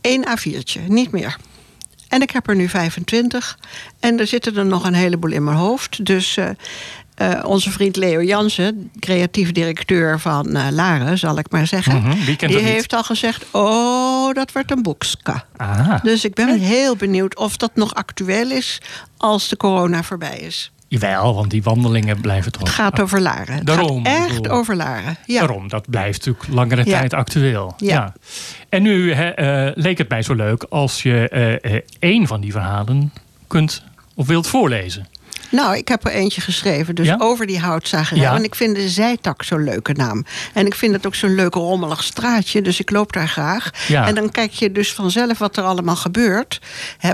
één 0.00 0.24
A4'tje, 0.28 0.86
niet 0.88 1.10
meer. 1.10 1.36
En 2.08 2.22
ik 2.22 2.30
heb 2.30 2.48
er 2.48 2.56
nu 2.56 2.68
25 2.68 3.58
en 4.00 4.20
er 4.20 4.26
zitten 4.26 4.56
er 4.56 4.66
nog 4.66 4.84
een 4.84 4.94
heleboel 4.94 5.32
in 5.32 5.44
mijn 5.44 5.56
hoofd. 5.56 6.04
Dus 6.04 6.36
eh, 6.36 6.48
eh, 7.16 7.44
onze 7.44 7.70
vriend 7.70 7.96
Leo 7.96 8.22
Jansen, 8.22 8.90
creatief 9.00 9.52
directeur 9.52 10.20
van 10.20 10.56
eh 10.56 10.66
Laren, 10.70 11.18
zal 11.18 11.38
ik 11.38 11.50
maar 11.50 11.66
zeggen. 11.66 12.02
Mhm, 12.02 12.24
wie 12.24 12.36
kent 12.36 12.52
die 12.52 12.60
heeft 12.60 12.92
al 12.92 13.02
gezegd: 13.04 13.44
Oh, 13.50 14.34
dat 14.34 14.52
wordt 14.52 14.70
een 14.70 14.82
boekska. 14.82 15.44
Ah, 15.56 16.02
Dus 16.02 16.24
ik 16.24 16.34
ben 16.34 16.58
heel 16.58 16.96
benieuwd 16.96 17.36
of 17.36 17.56
dat 17.56 17.70
nog 17.74 17.94
actueel 17.94 18.50
is 18.50 18.80
als 19.16 19.48
de 19.48 19.56
corona 19.56 20.02
voorbij 20.02 20.38
is. 20.38 20.70
jawel, 20.88 21.34
want 21.34 21.50
die 21.50 21.62
wandelingen 21.62 22.20
blijven 22.20 22.52
toch... 22.52 22.62
Het 22.62 22.70
gaat 22.70 23.00
over 23.00 23.20
Laren. 23.20 23.54
Het 23.54 23.66
Daarom, 23.66 24.04
gaat 24.06 24.16
echt 24.26 24.34
bedoel- 24.42 24.52
over 24.56 24.76
Laren. 24.76 25.16
Ja. 25.26 25.38
Daarom, 25.40 25.68
dat 25.68 25.90
blijft 25.90 26.26
natuurlijk 26.26 26.54
langere 26.54 26.84
Ja. 26.84 26.98
tijd 26.98 27.14
actueel. 27.14 27.74
Ja. 27.76 28.12
En 28.68 28.82
nu 28.82 29.12
hè, 29.14 29.28
eh, 29.28 29.72
leek 29.74 29.98
het 29.98 30.08
mij 30.08 30.22
zo 30.22 30.34
leuk 30.34 30.62
als 30.68 31.02
je 31.02 31.82
één 31.98 32.26
van 32.26 32.40
die 32.40 32.52
verhalen 32.52 33.12
kunt 33.46 33.82
of 34.14 34.26
wilt 34.26 34.46
voorlezen. 34.46 35.06
Nou, 35.50 35.76
ik 35.76 35.88
heb 35.88 36.04
er 36.04 36.10
eentje 36.12 36.40
geschreven, 36.40 36.94
dus 36.94 37.06
Ja? 37.06 37.16
over 37.18 37.46
die 37.46 37.58
houtzagerij. 37.58 38.22
Ja. 38.22 38.32
Want 38.32 38.44
ik 38.44 38.54
vind 38.54 38.76
de 38.76 38.88
zijtak 38.88 39.42
zo'n 39.42 39.64
leuke 39.64 39.92
naam. 39.92 40.24
En 40.54 40.66
ik 40.66 40.74
vind 40.74 40.92
het 40.94 41.06
ook 41.06 41.14
zo'n 41.14 41.34
leuk 41.34 41.54
rommelig 41.54 42.02
straatje, 42.02 42.62
dus 42.62 42.80
ik 42.80 42.90
loop 42.90 43.12
daar 43.12 43.28
graag. 43.28 43.70
Ja. 43.88 44.06
En 44.06 44.14
dan 44.14 44.30
kijk 44.30 44.52
je 44.52 44.72
dus 44.72 44.92
vanzelf 44.92 45.38
wat 45.38 45.56
er 45.56 45.64
allemaal 45.64 45.96
gebeurt. 45.96 46.60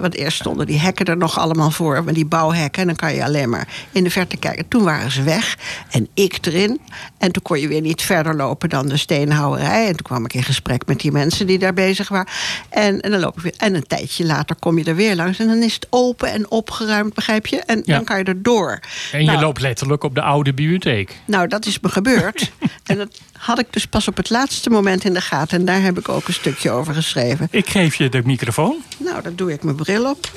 Want 0.01 0.14
eerst 0.14 0.38
stonden 0.38 0.66
die 0.66 0.79
hekken 0.81 1.07
er 1.07 1.16
nog 1.16 1.38
allemaal 1.38 1.71
voor, 1.71 2.05
met 2.05 2.14
die 2.14 2.27
bouwhekken. 2.27 2.81
En 2.81 2.87
dan 2.87 2.97
kan 2.97 3.14
je 3.14 3.25
alleen 3.25 3.49
maar 3.51 3.68
in 3.92 4.05
de 4.05 4.11
verte 4.11 4.37
kijken. 4.37 4.68
Toen 4.68 4.83
waren 4.85 5.11
ze 5.11 5.23
weg 5.23 5.57
en 5.90 6.09
ik 6.14 6.38
erin. 6.42 6.81
En 7.18 7.33
toen 7.33 7.42
kon 7.42 7.61
je 7.61 7.68
weer 7.68 7.81
niet 7.81 8.03
verder 8.03 8.37
lopen 8.37 8.68
dan 8.68 8.88
de 8.88 8.97
steenhouwerij. 8.97 9.87
En 9.87 9.97
toen 9.97 10.07
kwam 10.07 10.25
ik 10.25 10.35
in 10.35 10.42
gesprek 10.42 10.87
met 10.87 11.01
die 11.01 11.12
mensen 11.12 11.47
die 11.47 11.59
daar 11.59 11.75
bezig 11.75 12.09
waren. 12.09 12.33
En, 12.68 13.01
en 13.01 13.11
dan 13.11 13.21
loop 13.21 13.37
ik 13.37 13.42
weer. 13.42 13.55
En 13.57 13.75
een 13.75 13.87
tijdje 13.87 14.25
later 14.25 14.57
kom 14.57 14.79
je 14.79 14.85
er 14.85 14.95
weer 14.97 15.16
langs. 15.16 15.38
En 15.38 15.47
dan 15.47 15.62
is 15.62 15.75
het 15.75 15.87
open 15.90 16.33
en 16.33 16.51
opgeruimd, 16.51 17.14
begrijp 17.14 17.47
je? 17.47 17.57
En 17.57 17.83
dan 17.85 18.05
kan 18.05 18.18
je 18.18 18.22
door. 18.43 18.81
En 19.13 19.21
je 19.21 19.27
Nou, 19.27 19.41
loopt 19.41 19.61
letterlijk 19.61 20.05
op 20.05 20.15
de 20.15 20.23
oude 20.23 20.55
bibliotheek. 20.55 21.21
nou, 21.27 21.49
dat 21.49 21.67
is 21.67 21.81
me 21.81 21.89
gebeurd. 21.89 22.53
en 22.87 22.97
dat 22.97 23.21
had 23.39 23.59
ik 23.59 23.67
dus 23.71 23.87
pas 23.87 24.09
op 24.09 24.17
het 24.17 24.31
laatste 24.31 24.71
moment 24.71 25.05
in 25.05 25.13
de 25.15 25.21
gaten. 25.21 25.59
En 25.59 25.65
daar 25.65 25.83
heb 25.83 25.99
ik 25.99 26.09
ook 26.09 26.29
een 26.29 26.35
stukje 26.35 26.71
over 26.71 26.95
geschreven. 26.95 27.49
Ik 27.51 27.69
geef 27.71 27.95
je 27.95 28.09
de 28.09 28.23
microfoon. 28.25 28.77
Nou, 28.99 29.23
dan 29.23 29.33
doe 29.35 29.53
ik 29.53 29.63
mijn 29.63 29.77
bril 29.77 30.11
op. 30.11 30.31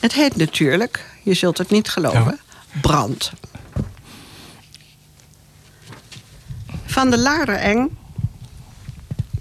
Het 0.00 0.12
heet 0.12 0.36
natuurlijk, 0.36 1.04
je 1.22 1.34
zult 1.34 1.58
het 1.58 1.70
niet 1.70 1.88
geloven, 1.88 2.40
brand. 2.80 3.32
Van 6.86 7.10
de 7.10 7.18
Laardereng... 7.18 7.90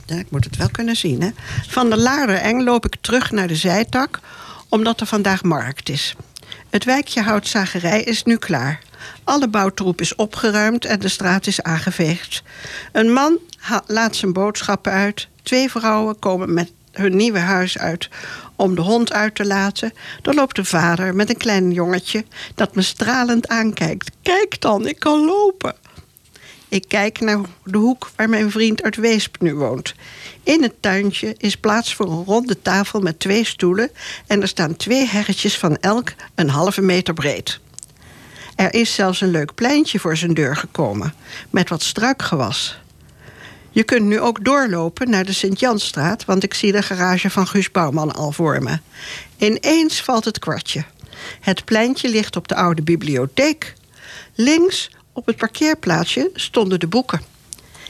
Ja, 0.05 0.15
ik 0.15 0.31
moet 0.31 0.43
het 0.43 0.55
wel 0.57 0.69
kunnen 0.71 0.95
zien, 0.95 1.21
hè. 1.21 1.29
Van 1.67 1.89
de 1.89 1.97
Laardereng 1.97 2.63
loop 2.63 2.85
ik 2.85 2.95
terug 3.01 3.31
naar 3.31 3.47
de 3.47 3.55
zijtak... 3.55 4.19
omdat 4.73 4.99
er 4.99 5.05
vandaag 5.05 5.43
markt 5.43 5.89
is. 5.89 6.15
Het 6.69 6.83
wijkje 6.83 7.21
houtzagerij 7.21 8.01
is 8.01 8.23
nu 8.23 8.37
klaar. 8.37 8.79
Alle 9.23 9.47
bouwtroep 9.47 10.01
is 10.01 10.15
opgeruimd 10.15 10.85
en 10.85 10.99
de 10.99 11.07
straat 11.07 11.47
is 11.47 11.61
aangeveegd. 11.61 12.43
Een 12.91 13.13
man 13.13 13.37
laat 13.87 14.15
zijn 14.15 14.33
boodschappen 14.33 14.91
uit. 14.91 15.27
Twee 15.43 15.69
vrouwen 15.69 16.19
komen 16.19 16.53
met 16.53 16.71
hun 16.91 17.15
nieuwe 17.15 17.39
huis 17.39 17.77
uit 17.77 18.09
om 18.55 18.75
de 18.75 18.81
hond 18.81 19.13
uit 19.13 19.35
te 19.35 19.45
laten. 19.45 19.93
Dan 20.21 20.35
loopt 20.35 20.57
een 20.57 20.65
vader 20.65 21.15
met 21.15 21.29
een 21.29 21.37
klein 21.37 21.71
jongetje 21.71 22.25
dat 22.55 22.75
me 22.75 22.81
stralend 22.81 23.47
aankijkt. 23.47 24.11
Kijk 24.21 24.61
dan, 24.61 24.87
ik 24.87 24.99
kan 24.99 25.25
lopen. 25.25 25.75
Ik 26.73 26.87
kijk 26.87 27.19
naar 27.19 27.39
de 27.63 27.77
hoek 27.77 28.11
waar 28.15 28.29
mijn 28.29 28.51
vriend 28.51 28.83
uit 28.83 28.95
Weesp 28.95 29.35
nu 29.39 29.55
woont. 29.55 29.93
In 30.43 30.63
het 30.63 30.73
tuintje 30.79 31.35
is 31.37 31.57
plaats 31.57 31.95
voor 31.95 32.05
een 32.05 32.23
ronde 32.23 32.61
tafel 32.61 32.99
met 32.99 33.19
twee 33.19 33.45
stoelen... 33.45 33.91
en 34.27 34.41
er 34.41 34.47
staan 34.47 34.75
twee 34.75 35.07
heggetjes 35.07 35.57
van 35.57 35.77
elk 35.77 36.13
een 36.35 36.49
halve 36.49 36.81
meter 36.81 37.13
breed. 37.13 37.59
Er 38.55 38.73
is 38.73 38.93
zelfs 38.95 39.21
een 39.21 39.31
leuk 39.31 39.55
pleintje 39.55 39.99
voor 39.99 40.17
zijn 40.17 40.33
deur 40.33 40.55
gekomen... 40.55 41.13
met 41.49 41.69
wat 41.69 41.83
struikgewas. 41.83 42.79
Je 43.71 43.83
kunt 43.83 44.05
nu 44.05 44.19
ook 44.19 44.45
doorlopen 44.45 45.09
naar 45.09 45.25
de 45.25 45.33
Sint-Jansstraat... 45.33 46.25
want 46.25 46.43
ik 46.43 46.53
zie 46.53 46.71
de 46.71 46.81
garage 46.81 47.29
van 47.29 47.47
Guus 47.47 47.71
Bouwman 47.71 48.13
al 48.13 48.31
voor 48.31 48.63
me. 48.63 48.79
Ineens 49.37 50.01
valt 50.01 50.25
het 50.25 50.39
kwartje. 50.39 50.83
Het 51.39 51.65
pleintje 51.65 52.09
ligt 52.09 52.35
op 52.35 52.47
de 52.47 52.55
oude 52.55 52.81
bibliotheek. 52.81 53.73
Links 54.35 54.89
op 55.13 55.25
het 55.25 55.35
parkeerplaatsje 55.35 56.29
stonden 56.33 56.79
de 56.79 56.87
boeken. 56.87 57.21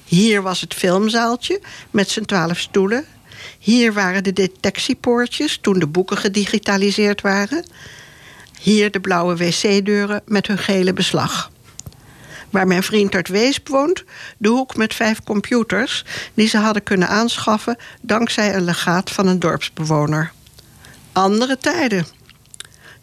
Hier 0.03 0.41
was 0.41 0.62
het 0.62 0.73
filmzaaltje 0.73 1.62
met 1.91 2.09
zijn 2.09 2.25
twaalf 2.25 2.59
stoelen. 2.59 3.05
Hier 3.59 3.93
waren 3.93 4.23
de 4.23 4.33
detectiepoortjes 4.33 5.57
toen 5.62 5.79
de 5.79 5.88
boeken 5.88 6.17
gedigitaliseerd 6.17 7.21
waren. 7.21 7.65
Hier 8.59 8.91
de 8.91 8.99
blauwe 8.99 9.36
wc-deuren 9.36 10.21
met 10.25 10.47
hun 10.47 10.57
gele 10.57 10.93
beslag. 10.93 11.51
Waar 12.49 12.67
mijn 12.67 12.83
vriend 12.83 13.15
uit 13.15 13.27
Weesp 13.27 13.67
woont, 13.67 14.03
de 14.38 14.49
hoek 14.49 14.75
met 14.75 14.93
vijf 14.93 15.23
computers 15.23 16.05
die 16.33 16.47
ze 16.47 16.57
hadden 16.57 16.83
kunnen 16.83 17.07
aanschaffen 17.07 17.77
dankzij 18.01 18.55
een 18.55 18.63
legaat 18.63 19.12
van 19.12 19.27
een 19.27 19.39
dorpsbewoner. 19.39 20.31
Andere 21.12 21.57
tijden. 21.57 22.05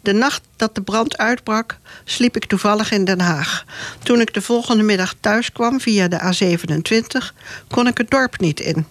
De 0.01 0.13
nacht 0.13 0.41
dat 0.55 0.75
de 0.75 0.81
brand 0.81 1.17
uitbrak, 1.17 1.77
sliep 2.03 2.35
ik 2.35 2.45
toevallig 2.45 2.91
in 2.91 3.05
Den 3.05 3.21
Haag. 3.21 3.65
Toen 4.03 4.21
ik 4.21 4.33
de 4.33 4.41
volgende 4.41 4.83
middag 4.83 5.13
thuis 5.19 5.51
kwam 5.51 5.79
via 5.79 6.07
de 6.07 6.19
A27, 6.19 7.35
kon 7.67 7.87
ik 7.87 7.97
het 7.97 8.09
dorp 8.09 8.39
niet 8.39 8.59
in. 8.59 8.85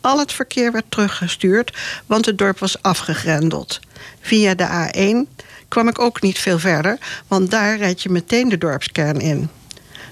Al 0.00 0.18
het 0.18 0.32
verkeer 0.32 0.72
werd 0.72 0.84
teruggestuurd, 0.88 1.76
want 2.06 2.26
het 2.26 2.38
dorp 2.38 2.58
was 2.58 2.82
afgegrendeld. 2.82 3.80
Via 4.20 4.54
de 4.54 4.66
A1 4.66 5.44
kwam 5.68 5.88
ik 5.88 5.98
ook 5.98 6.22
niet 6.22 6.38
veel 6.38 6.58
verder, 6.58 6.98
want 7.28 7.50
daar 7.50 7.76
rijd 7.76 8.02
je 8.02 8.08
meteen 8.08 8.48
de 8.48 8.58
dorpskern 8.58 9.20
in. 9.20 9.48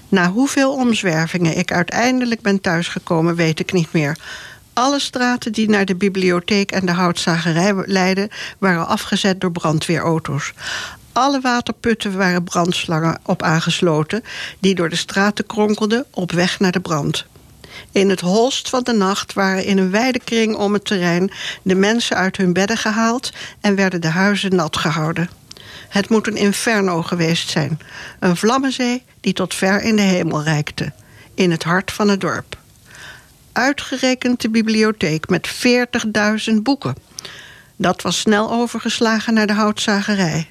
Na 0.09 0.29
hoeveel 0.31 0.73
omzwervingen 0.73 1.57
ik 1.57 1.71
uiteindelijk 1.71 2.41
ben 2.41 2.61
thuisgekomen, 2.61 3.35
weet 3.35 3.59
ik 3.59 3.73
niet 3.73 3.91
meer. 3.91 4.17
Alle 4.73 4.99
straten 4.99 5.51
die 5.51 5.69
naar 5.69 5.85
de 5.85 5.95
bibliotheek 5.95 6.71
en 6.71 6.85
de 6.85 6.91
houtzagerij 6.91 7.73
leidden, 7.85 8.29
waren 8.57 8.87
afgezet 8.87 9.41
door 9.41 9.51
brandweerauto's. 9.51 10.53
Alle 11.11 11.41
waterputten 11.41 12.17
waren 12.17 12.43
brandslangen 12.43 13.19
op 13.23 13.43
aangesloten, 13.43 14.23
die 14.59 14.75
door 14.75 14.89
de 14.89 14.95
straten 14.95 15.45
kronkelden 15.45 16.05
op 16.11 16.31
weg 16.31 16.59
naar 16.59 16.71
de 16.71 16.79
brand. 16.79 17.25
In 17.91 18.09
het 18.09 18.19
holst 18.19 18.69
van 18.69 18.83
de 18.83 18.93
nacht 18.93 19.33
waren 19.33 19.65
in 19.65 19.77
een 19.77 19.91
wijde 19.91 20.19
kring 20.19 20.55
om 20.55 20.73
het 20.73 20.85
terrein 20.85 21.31
de 21.61 21.75
mensen 21.75 22.15
uit 22.17 22.37
hun 22.37 22.53
bedden 22.53 22.77
gehaald 22.77 23.31
en 23.61 23.75
werden 23.75 24.01
de 24.01 24.07
huizen 24.07 24.55
nat 24.55 24.77
gehouden. 24.77 25.29
Het 25.89 26.09
moet 26.09 26.27
een 26.27 26.37
inferno 26.37 27.01
geweest 27.01 27.49
zijn. 27.49 27.79
Een 28.19 28.37
vlammenzee 28.37 29.03
die 29.21 29.33
tot 29.33 29.53
ver 29.53 29.81
in 29.81 29.95
de 29.95 30.01
hemel 30.01 30.43
reikte. 30.43 30.91
In 31.33 31.51
het 31.51 31.63
hart 31.63 31.91
van 31.91 32.09
het 32.09 32.21
dorp. 32.21 32.61
Uitgerekend 33.53 34.41
de 34.41 34.49
bibliotheek 34.49 35.29
met 35.29 35.49
40.000 36.49 36.55
boeken. 36.61 36.95
Dat 37.75 38.01
was 38.01 38.19
snel 38.19 38.51
overgeslagen 38.51 39.33
naar 39.33 39.47
de 39.47 39.53
houtzagerij. 39.53 40.47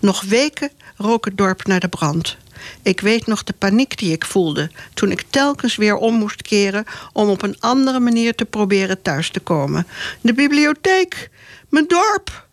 Nog 0.00 0.22
weken 0.22 0.70
rook 0.96 1.24
het 1.24 1.36
dorp 1.36 1.66
naar 1.66 1.80
de 1.80 1.88
brand. 1.88 2.36
Ik 2.82 3.00
weet 3.00 3.26
nog 3.26 3.44
de 3.44 3.52
paniek 3.52 3.98
die 3.98 4.12
ik 4.12 4.24
voelde 4.24 4.70
toen 4.94 5.10
ik 5.10 5.24
telkens 5.30 5.76
weer 5.76 5.96
om 5.96 6.14
moest 6.14 6.42
keren 6.42 6.84
om 7.12 7.28
op 7.28 7.42
een 7.42 7.56
andere 7.60 8.00
manier 8.00 8.34
te 8.34 8.44
proberen 8.44 9.02
thuis 9.02 9.30
te 9.30 9.40
komen. 9.40 9.86
De 10.20 10.34
bibliotheek, 10.34 11.30
mijn 11.68 11.86
dorp. 11.86 12.46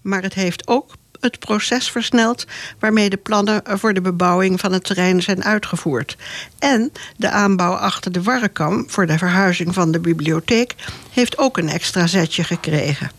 Maar 0.00 0.22
het 0.22 0.34
heeft 0.34 0.68
ook 0.68 0.92
het 1.20 1.38
proces 1.38 1.90
versneld 1.90 2.46
waarmee 2.78 3.10
de 3.10 3.16
plannen 3.16 3.62
voor 3.64 3.94
de 3.94 4.00
bebouwing 4.00 4.60
van 4.60 4.72
het 4.72 4.84
terrein 4.84 5.22
zijn 5.22 5.44
uitgevoerd. 5.44 6.16
En 6.58 6.92
de 7.16 7.30
aanbouw 7.30 7.72
achter 7.72 8.12
de 8.12 8.22
warrekam 8.22 8.84
voor 8.86 9.06
de 9.06 9.18
verhuizing 9.18 9.74
van 9.74 9.92
de 9.92 10.00
bibliotheek 10.00 10.74
heeft 11.10 11.38
ook 11.38 11.58
een 11.58 11.68
extra 11.68 12.06
zetje 12.06 12.44
gekregen. 12.44 13.10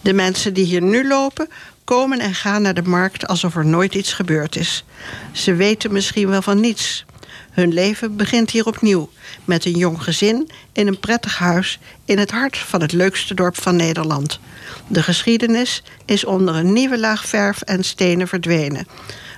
De 0.00 0.12
mensen 0.12 0.54
die 0.54 0.64
hier 0.64 0.82
nu 0.82 1.06
lopen, 1.06 1.48
komen 1.84 2.18
en 2.18 2.34
gaan 2.34 2.62
naar 2.62 2.74
de 2.74 2.82
markt 2.82 3.26
alsof 3.26 3.56
er 3.56 3.66
nooit 3.66 3.94
iets 3.94 4.12
gebeurd 4.12 4.56
is. 4.56 4.84
Ze 5.32 5.54
weten 5.54 5.92
misschien 5.92 6.28
wel 6.28 6.42
van 6.42 6.60
niets. 6.60 7.04
Hun 7.52 7.72
leven 7.72 8.16
begint 8.16 8.50
hier 8.50 8.66
opnieuw, 8.66 9.10
met 9.44 9.64
een 9.64 9.76
jong 9.76 10.02
gezin 10.02 10.50
in 10.72 10.86
een 10.86 11.00
prettig 11.00 11.38
huis 11.38 11.78
in 12.04 12.18
het 12.18 12.30
hart 12.30 12.58
van 12.58 12.80
het 12.80 12.92
leukste 12.92 13.34
dorp 13.34 13.56
van 13.60 13.76
Nederland. 13.76 14.40
De 14.86 15.02
geschiedenis 15.02 15.82
is 16.04 16.24
onder 16.24 16.54
een 16.54 16.72
nieuwe 16.72 16.98
laag 16.98 17.26
verf 17.26 17.60
en 17.60 17.84
stenen 17.84 18.28
verdwenen. 18.28 18.86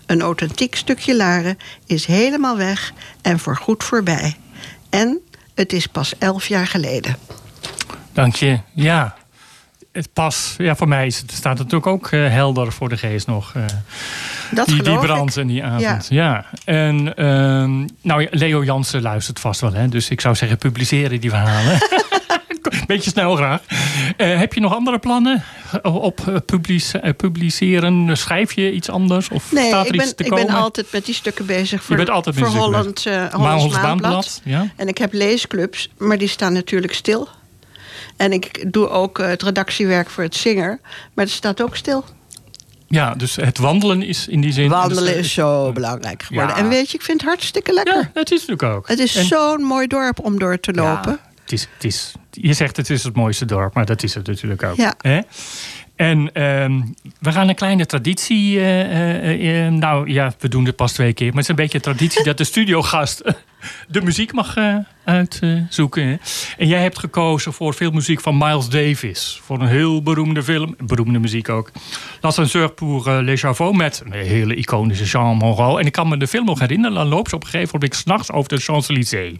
Een 0.06 0.20
authentiek 0.20 0.74
stukje 0.74 1.16
Laren 1.16 1.58
is 1.86 2.06
helemaal 2.06 2.56
weg 2.56 2.92
en 3.22 3.38
voorgoed 3.38 3.84
voorbij. 3.84 4.36
En 4.90 5.20
het 5.54 5.72
is 5.72 5.86
pas 5.86 6.18
elf 6.18 6.46
jaar 6.46 6.66
geleden. 6.66 7.16
Dank 8.12 8.36
je. 8.36 8.60
Ja. 8.72 9.16
het 9.92 10.12
pas, 10.12 10.54
ja, 10.58 10.76
voor 10.76 10.88
mij 10.88 11.10
staat 11.10 11.32
het 11.32 11.42
natuurlijk 11.44 11.86
ook 11.86 12.10
eh, 12.10 12.28
helder 12.28 12.72
voor 12.72 12.88
de 12.88 12.96
geest 12.96 13.26
nog. 13.26 13.54
Dat 14.54 14.66
die, 14.66 14.82
die 14.82 14.98
brand 14.98 15.36
en 15.36 15.46
die 15.46 15.64
avond. 15.64 16.06
Ja. 16.10 16.44
En 16.64 17.16
ehm, 17.16 17.86
nou, 18.02 18.26
Leo 18.30 18.64
Jansen 18.64 19.02
luistert 19.02 19.40
vast 19.40 19.60
wel, 19.60 19.72
hè? 19.72 19.88
dus 19.88 20.10
ik 20.10 20.20
zou 20.20 20.34
zeggen, 20.34 20.58
publiceren 20.58 21.20
die 21.20 21.30
verhalen. 21.30 21.78
Beetje 22.86 23.10
snel 23.10 23.36
graag. 23.36 23.60
Eh, 24.16 24.38
heb 24.38 24.54
je 24.54 24.60
nog 24.60 24.74
andere 24.74 24.98
plannen 24.98 25.42
op 25.82 26.20
eh, 26.28 26.34
eh, 27.02 27.10
publiceren? 27.16 28.16
Schrijf 28.16 28.52
je 28.52 28.72
iets 28.72 28.90
anders? 28.90 29.28
Of 29.28 29.52
Nee, 29.52 29.66
staat 29.66 29.88
er 29.88 29.94
ik 29.94 30.00
iets 30.00 30.04
ben, 30.04 30.16
te 30.16 30.24
ik 30.24 30.30
komen? 30.30 30.46
ben 30.46 30.54
altijd 30.54 30.92
met 30.92 31.04
die 31.04 31.14
stukken 31.14 31.46
bezig 31.46 31.82
voor, 31.82 31.96
bent 31.96 32.10
voor 32.24 32.46
Holland, 32.46 33.04
Maar 33.04 33.30
Hollands 33.32 33.80
Maandblad. 33.80 34.40
Ja. 34.44 34.72
En 34.76 34.88
ik 34.88 34.98
heb 34.98 35.12
leesclubs, 35.12 35.90
maar 35.98 36.18
die 36.18 36.28
staan 36.28 36.52
natuurlijk 36.52 36.94
stil. 36.94 37.28
En 38.16 38.32
ik 38.32 38.72
doe 38.72 38.88
ook 38.88 39.18
het 39.18 39.42
redactiewerk 39.42 40.10
voor 40.10 40.22
het 40.22 40.34
Zinger, 40.34 40.80
maar 41.14 41.24
het 41.24 41.34
staat 41.34 41.62
ook 41.62 41.76
stil. 41.76 42.04
Ja, 42.88 43.14
dus 43.14 43.36
het 43.36 43.58
wandelen 43.58 44.02
is 44.02 44.28
in 44.28 44.40
die 44.40 44.52
zin... 44.52 44.68
Wandelen 44.68 45.04
dus, 45.04 45.14
is 45.26 45.32
zo 45.32 45.72
belangrijk 45.72 46.22
geworden. 46.22 46.56
Ja. 46.56 46.62
En 46.62 46.68
weet 46.68 46.90
je, 46.90 46.96
ik 46.96 47.02
vind 47.02 47.20
het 47.20 47.28
hartstikke 47.30 47.72
lekker. 47.72 47.94
Ja, 47.94 48.10
het 48.14 48.30
is 48.32 48.46
natuurlijk 48.46 48.76
ook. 48.76 48.88
Het 48.88 48.98
is 48.98 49.16
En- 49.16 49.24
zo'n 49.24 49.62
mooi 49.62 49.86
dorp 49.86 50.20
om 50.20 50.38
door 50.38 50.60
te 50.60 50.72
lopen. 50.72 51.12
Ja, 51.12 51.30
het 51.42 51.52
is, 51.52 51.68
het 51.74 51.84
is, 51.84 52.12
je 52.30 52.52
zegt 52.52 52.76
het 52.76 52.90
is 52.90 53.04
het 53.04 53.16
mooiste 53.16 53.44
dorp, 53.44 53.74
maar 53.74 53.84
dat 53.86 54.02
is 54.02 54.14
het 54.14 54.26
natuurlijk 54.26 54.62
ook. 54.62 54.76
Ja. 54.76 54.94
Hè? 54.98 55.20
En 55.96 56.32
ehm, 56.32 56.80
we 57.20 57.32
gaan 57.32 57.48
een 57.48 57.54
kleine 57.54 57.86
traditie. 57.86 58.58
eh, 58.58 58.80
eh, 59.30 59.66
eh, 59.66 59.72
nou 59.72 60.10
ja, 60.10 60.32
we 60.38 60.48
doen 60.48 60.64
het 60.64 60.76
pas 60.76 60.92
twee 60.92 61.12
keer. 61.12 61.26
Maar 61.26 61.34
het 61.34 61.42
is 61.44 61.48
een 61.48 61.56
beetje 61.56 61.74
een 61.78 61.84
traditie 61.84 62.24
dat 62.30 62.36
de 62.38 62.44
studiogast 62.44 63.20
eh, 63.20 63.32
de 63.88 64.02
muziek 64.02 64.32
mag 64.32 64.56
eh, 64.56 64.76
uitzoeken. 65.04 66.06
hè. 66.08 66.16
En 66.58 66.66
jij 66.66 66.82
hebt 66.82 66.98
gekozen 66.98 67.52
voor 67.52 67.74
veel 67.74 67.90
muziek 67.90 68.20
van 68.20 68.38
Miles 68.38 68.68
Davis. 68.68 69.40
Voor 69.44 69.60
een 69.60 69.66
heel 69.68 70.02
beroemde 70.02 70.42
film. 70.42 70.74
Beroemde 70.84 71.18
muziek 71.18 71.48
ook. 71.48 71.70
L'Ascenseur 72.20 72.70
pour 72.72 73.08
eh, 73.08 73.18
Les 73.22 73.40
Chavaux. 73.40 73.76
Met 73.76 74.02
een 74.04 74.12
hele 74.12 74.54
iconische 74.54 75.04
Jean 75.04 75.36
Moreau. 75.36 75.80
En 75.80 75.86
ik 75.86 75.92
kan 75.92 76.08
me 76.08 76.16
de 76.16 76.26
film 76.26 76.44
nog 76.44 76.58
herinneren. 76.58 76.96
Dan 76.96 77.08
loopt 77.08 77.28
ze 77.30 77.34
op 77.34 77.42
een 77.44 77.48
gegeven 77.50 77.70
moment 77.74 77.94
s'nachts 77.94 78.32
over 78.32 78.48
de 78.48 78.58
Champs-Élysées. 78.60 79.36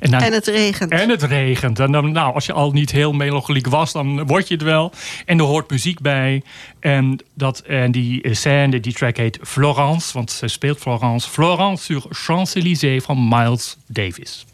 En, 0.00 0.10
dan- 0.10 0.20
En 0.22 0.32
het 0.32 0.46
regent. 0.46 0.90
en 0.90 1.08
het 1.08 1.22
regent. 1.22 1.78
En 1.80 1.92
dan, 1.92 2.12
nou, 2.12 2.34
als 2.34 2.46
je 2.46 2.52
al 2.52 2.70
niet 2.70 2.90
heel 2.90 3.12
melancholiek 3.12 3.66
was, 3.66 3.92
dan 3.92 4.26
word 4.26 4.48
je 4.48 4.54
het 4.54 4.62
wel. 4.62 4.92
En 5.26 5.38
er 5.38 5.44
hoort 5.44 5.70
muziek 5.70 6.00
bij. 6.00 6.42
En, 6.80 7.18
dat, 7.34 7.58
en 7.58 7.92
die 7.92 8.22
eh, 8.22 8.34
scène, 8.34 8.80
die 8.80 8.92
track 8.92 9.16
heet 9.16 9.38
Florence. 9.42 10.12
Want 10.12 10.30
ze 10.30 10.48
speelt 10.48 10.78
Florence. 10.78 11.28
Florence 11.30 11.84
sur 11.84 12.02
Champs-Élysées 12.10 13.04
van 13.04 13.28
Miles 13.28 13.76
Davis. 13.86 14.44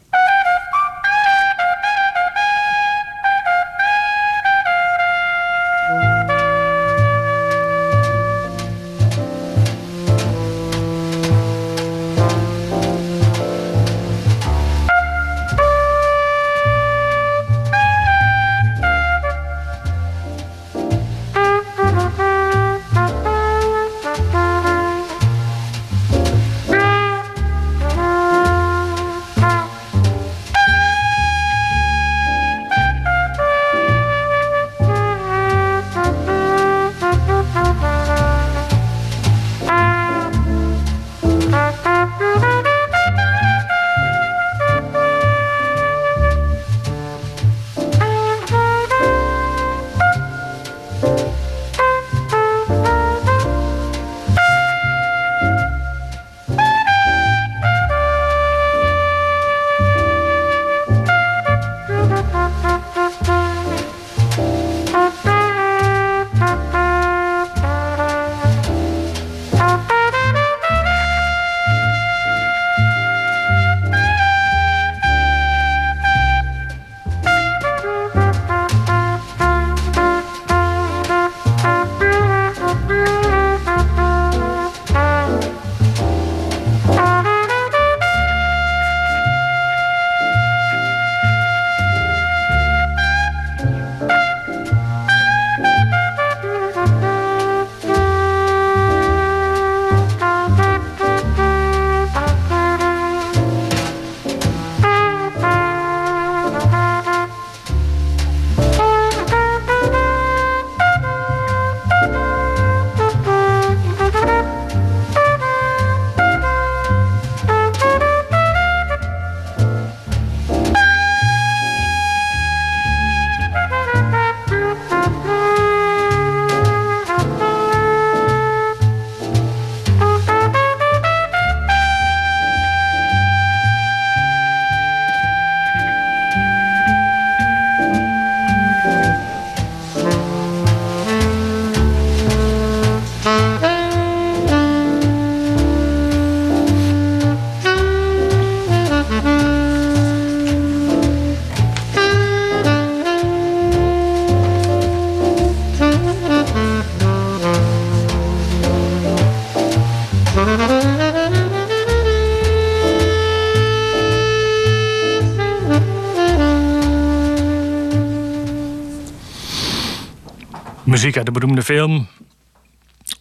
Muziek 170.91 171.17
uit 171.17 171.25
de 171.25 171.31
beroemde 171.31 171.61
film 171.61 172.07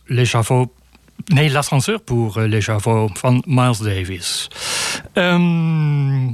Les 0.04 0.28
Chavaux. 0.28 0.72
Nee, 1.26 1.50
L'Ascenseur 1.50 2.00
pour 2.00 2.40
Les 2.40 2.60
Chavaux 2.60 3.10
van 3.20 3.42
Miles 3.46 3.78
Davis. 3.82 4.48
Ehm, 5.12 6.28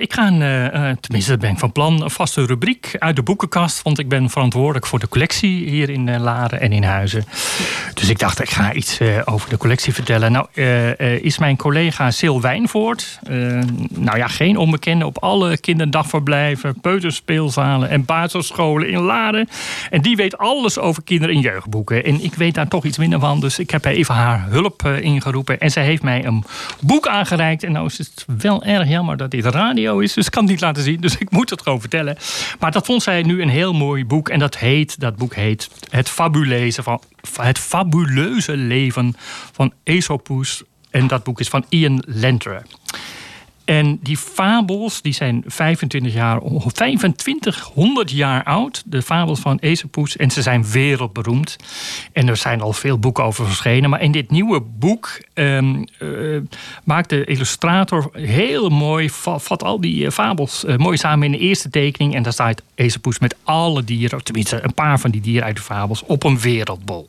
ik 0.00 0.12
ga, 0.12 0.28
eh, 0.28 0.66
eh, 0.66 0.96
tenminste, 1.00 1.36
ben 1.36 1.50
ik 1.50 1.58
van 1.58 1.72
plan, 1.72 2.02
een 2.02 2.10
vaste 2.10 2.46
rubriek 2.46 2.96
uit 2.98 3.16
de 3.16 3.22
boekenkast. 3.22 3.82
Want 3.82 3.98
ik 3.98 4.08
ben 4.08 4.30
verantwoordelijk 4.30 4.86
voor 4.86 4.98
de 4.98 5.08
collectie 5.08 5.68
hier 5.68 5.90
in 5.90 6.08
eh, 6.08 6.20
Laren 6.20 6.60
en 6.60 6.72
in 6.72 6.82
Huizen. 6.82 7.24
Dus 7.94 8.08
ik 8.08 8.18
dacht, 8.18 8.40
ik 8.40 8.50
ga 8.50 8.72
iets 8.72 9.00
over 9.24 9.48
de 9.48 9.56
collectie 9.56 9.94
vertellen. 9.94 10.32
Nou, 10.32 10.46
is 11.20 11.38
mijn 11.38 11.56
collega 11.56 12.10
Sil 12.18 12.38
Wijnvoort. 12.40 13.18
nou 13.90 14.16
ja, 14.16 14.28
geen 14.28 14.56
onbekende 14.56 15.06
op 15.06 15.18
alle 15.18 15.58
kinderdagverblijven, 15.58 16.80
peuterspeelzalen 16.80 17.88
en 17.88 18.04
basisscholen 18.04 18.88
in 18.88 19.00
Laren. 19.00 19.48
En 19.90 20.02
die 20.02 20.16
weet 20.16 20.38
alles 20.38 20.78
over 20.78 21.02
kinder- 21.02 21.30
en 21.30 21.40
jeugdboeken. 21.40 22.04
En 22.04 22.24
ik 22.24 22.34
weet 22.34 22.54
daar 22.54 22.68
toch 22.68 22.84
iets 22.84 22.98
minder 22.98 23.20
van. 23.20 23.40
Dus 23.40 23.58
ik 23.58 23.70
heb 23.70 23.84
even 23.84 24.14
haar 24.14 24.46
hulp 24.48 24.86
ingeroepen. 24.86 25.60
En 25.60 25.70
zij 25.70 25.84
heeft 25.84 26.02
mij 26.02 26.24
een 26.24 26.44
boek 26.80 27.06
aangereikt. 27.06 27.64
En 27.64 27.72
nou 27.72 27.86
is 27.86 27.98
het 27.98 28.19
wel 28.26 28.64
erg 28.64 28.88
jammer 28.88 29.16
dat 29.16 29.30
dit 29.30 29.44
radio 29.44 29.98
is, 29.98 30.12
dus 30.12 30.26
ik 30.26 30.32
kan 30.32 30.42
het 30.42 30.52
niet 30.52 30.60
laten 30.60 30.82
zien. 30.82 31.00
Dus 31.00 31.16
ik 31.16 31.30
moet 31.30 31.50
het 31.50 31.62
gewoon 31.62 31.80
vertellen. 31.80 32.16
Maar 32.58 32.72
dat 32.72 32.86
vond 32.86 33.02
zij 33.02 33.22
nu 33.22 33.42
een 33.42 33.48
heel 33.48 33.72
mooi 33.72 34.06
boek. 34.06 34.28
En 34.28 34.38
dat, 34.38 34.58
heet, 34.58 35.00
dat 35.00 35.16
boek 35.16 35.34
heet 35.34 35.70
Het 35.90 36.08
fabuleuze, 36.08 36.82
van, 36.82 37.02
het 37.40 37.58
fabuleuze 37.58 38.56
leven 38.56 39.14
van 39.52 39.72
Aesopus. 39.84 40.62
En 40.90 41.06
dat 41.06 41.24
boek 41.24 41.40
is 41.40 41.48
van 41.48 41.64
Ian 41.68 42.02
Lanter. 42.06 42.62
En 43.70 43.98
die 44.02 44.16
fabels 44.16 45.02
die 45.02 45.12
zijn 45.12 45.42
25 45.46 46.12
jaar, 46.12 46.40
2500 46.72 48.10
jaar 48.10 48.44
oud. 48.44 48.82
De 48.86 49.02
fabels 49.02 49.40
van 49.40 49.58
Aesopus. 49.62 50.16
En 50.16 50.30
ze 50.30 50.42
zijn 50.42 50.70
wereldberoemd. 50.70 51.56
En 52.12 52.28
er 52.28 52.36
zijn 52.36 52.60
al 52.60 52.72
veel 52.72 52.98
boeken 52.98 53.24
over 53.24 53.46
verschenen. 53.46 53.90
Maar 53.90 54.02
in 54.02 54.12
dit 54.12 54.30
nieuwe 54.30 54.60
boek 54.60 55.20
um, 55.34 55.84
maakt 56.84 57.08
de 57.08 57.24
illustrator 57.24 58.10
heel 58.12 58.68
mooi... 58.68 59.10
vat 59.10 59.62
al 59.62 59.80
die 59.80 60.04
uh, 60.04 60.10
fabels 60.10 60.64
uh, 60.64 60.76
mooi 60.76 60.96
samen 60.96 61.26
in 61.26 61.32
de 61.32 61.38
eerste 61.38 61.70
tekening. 61.70 62.14
En 62.14 62.22
daar 62.22 62.32
staat 62.32 62.62
Aesopus 62.76 63.18
met 63.18 63.36
alle 63.42 63.84
dieren... 63.84 64.24
tenminste 64.24 64.62
een 64.62 64.74
paar 64.74 65.00
van 65.00 65.10
die 65.10 65.20
dieren 65.20 65.46
uit 65.46 65.56
de 65.56 65.62
fabels... 65.62 66.04
op 66.04 66.24
een 66.24 66.40
wereldbol. 66.40 67.08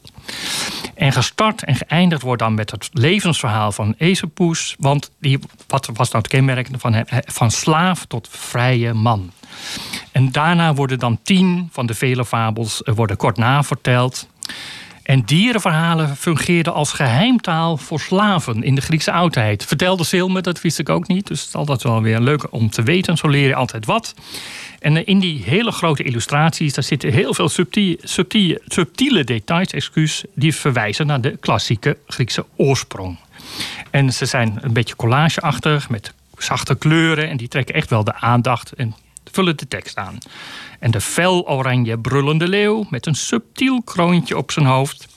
En 0.96 1.12
gestart 1.12 1.64
en 1.64 1.76
geëindigd 1.76 2.22
wordt 2.22 2.42
dan 2.42 2.54
met 2.54 2.72
het 2.72 2.90
levensverhaal 2.94 3.72
van 3.72 3.96
Aesopus. 4.00 4.76
Want 4.80 5.12
die, 5.20 5.40
wat 5.68 5.90
was 5.94 6.12
nou 6.12 6.24
het 6.24 6.32
kenmerk 6.32 6.68
van, 6.78 7.06
van 7.26 7.52
slaaf 7.52 8.06
tot 8.06 8.28
vrije 8.32 8.94
man? 8.94 9.32
En 10.12 10.32
daarna 10.32 10.74
worden 10.74 11.00
dan 11.00 11.20
tien 11.24 11.70
van 11.72 11.86
de 11.86 11.94
vele 11.94 12.26
fabels 12.26 12.82
worden 12.84 13.18
kort 13.18 13.38
na 13.38 13.64
verteld. 13.64 14.28
En 15.04 15.22
dierenverhalen 15.26 16.16
fungeerden 16.16 16.74
als 16.74 16.92
geheimtaal 16.92 17.78
voor 17.78 18.00
slaven 18.00 18.64
in 18.64 18.76
de 18.76 18.82
Griekse 18.82 19.12
oudheid. 19.12 19.66
Vertelde 19.66 20.04
Silme, 20.04 20.42
dat 20.42 20.62
wist 20.62 20.80
ik 20.80 20.90
ook 20.90 21.08
niet. 21.08 21.28
Dus 21.28 21.40
het 21.40 21.48
is 21.48 21.56
altijd 21.56 21.84
wel 21.84 22.02
weer 22.02 22.20
leuk 22.20 22.54
om 22.54 22.70
te 22.70 22.84
weten. 22.84 23.18
Zo 23.18 23.28
leer 23.28 23.48
je 23.48 23.56
altijd 23.56 23.86
wat. 23.86 24.14
En 24.80 24.98
eh, 24.98 25.04
in 25.06 25.20
die 25.20 25.44
hele 25.44 25.72
grote 25.72 26.04
illustraties, 26.04 26.74
daar 26.74 26.84
zitten 26.84 27.12
heel 27.12 27.34
veel 27.34 27.50
subtiele, 27.50 27.98
subtiele, 28.04 28.62
subtiele 28.68 29.24
details, 29.24 29.72
excuus, 29.72 30.24
die 30.36 30.56
verwijzen 30.56 31.08
naar 31.08 31.22
de 31.22 31.38
klassieke 31.38 31.98
Griekse 32.08 32.46
oorsprong. 32.56 33.18
En 33.90 34.14
ze 34.14 34.26
zijn 34.26 34.60
een 34.62 34.74
beetje 34.74 34.96
collageachtig 34.96 35.90
met 35.90 36.14
zachte 36.38 36.76
kleuren 36.76 37.30
en 37.30 37.38
die 37.38 37.48
trekken 37.48 37.76
echt 37.76 37.90
wel 37.90 38.04
de 38.04 38.14
aandacht 38.14 38.74
en 38.74 38.96
vullen 39.24 39.58
de 39.58 39.68
tekst 39.68 39.98
aan. 39.98 40.18
En 40.80 40.92
de 40.92 41.02
fel 41.02 41.48
oranje 41.50 42.00
brullende 42.00 42.48
leeuw 42.48 42.86
met 42.90 43.06
een 43.06 43.16
subtiel 43.16 43.82
kroontje 43.82 44.38
op 44.38 44.52
zijn 44.52 44.66
hoofd 44.66 45.08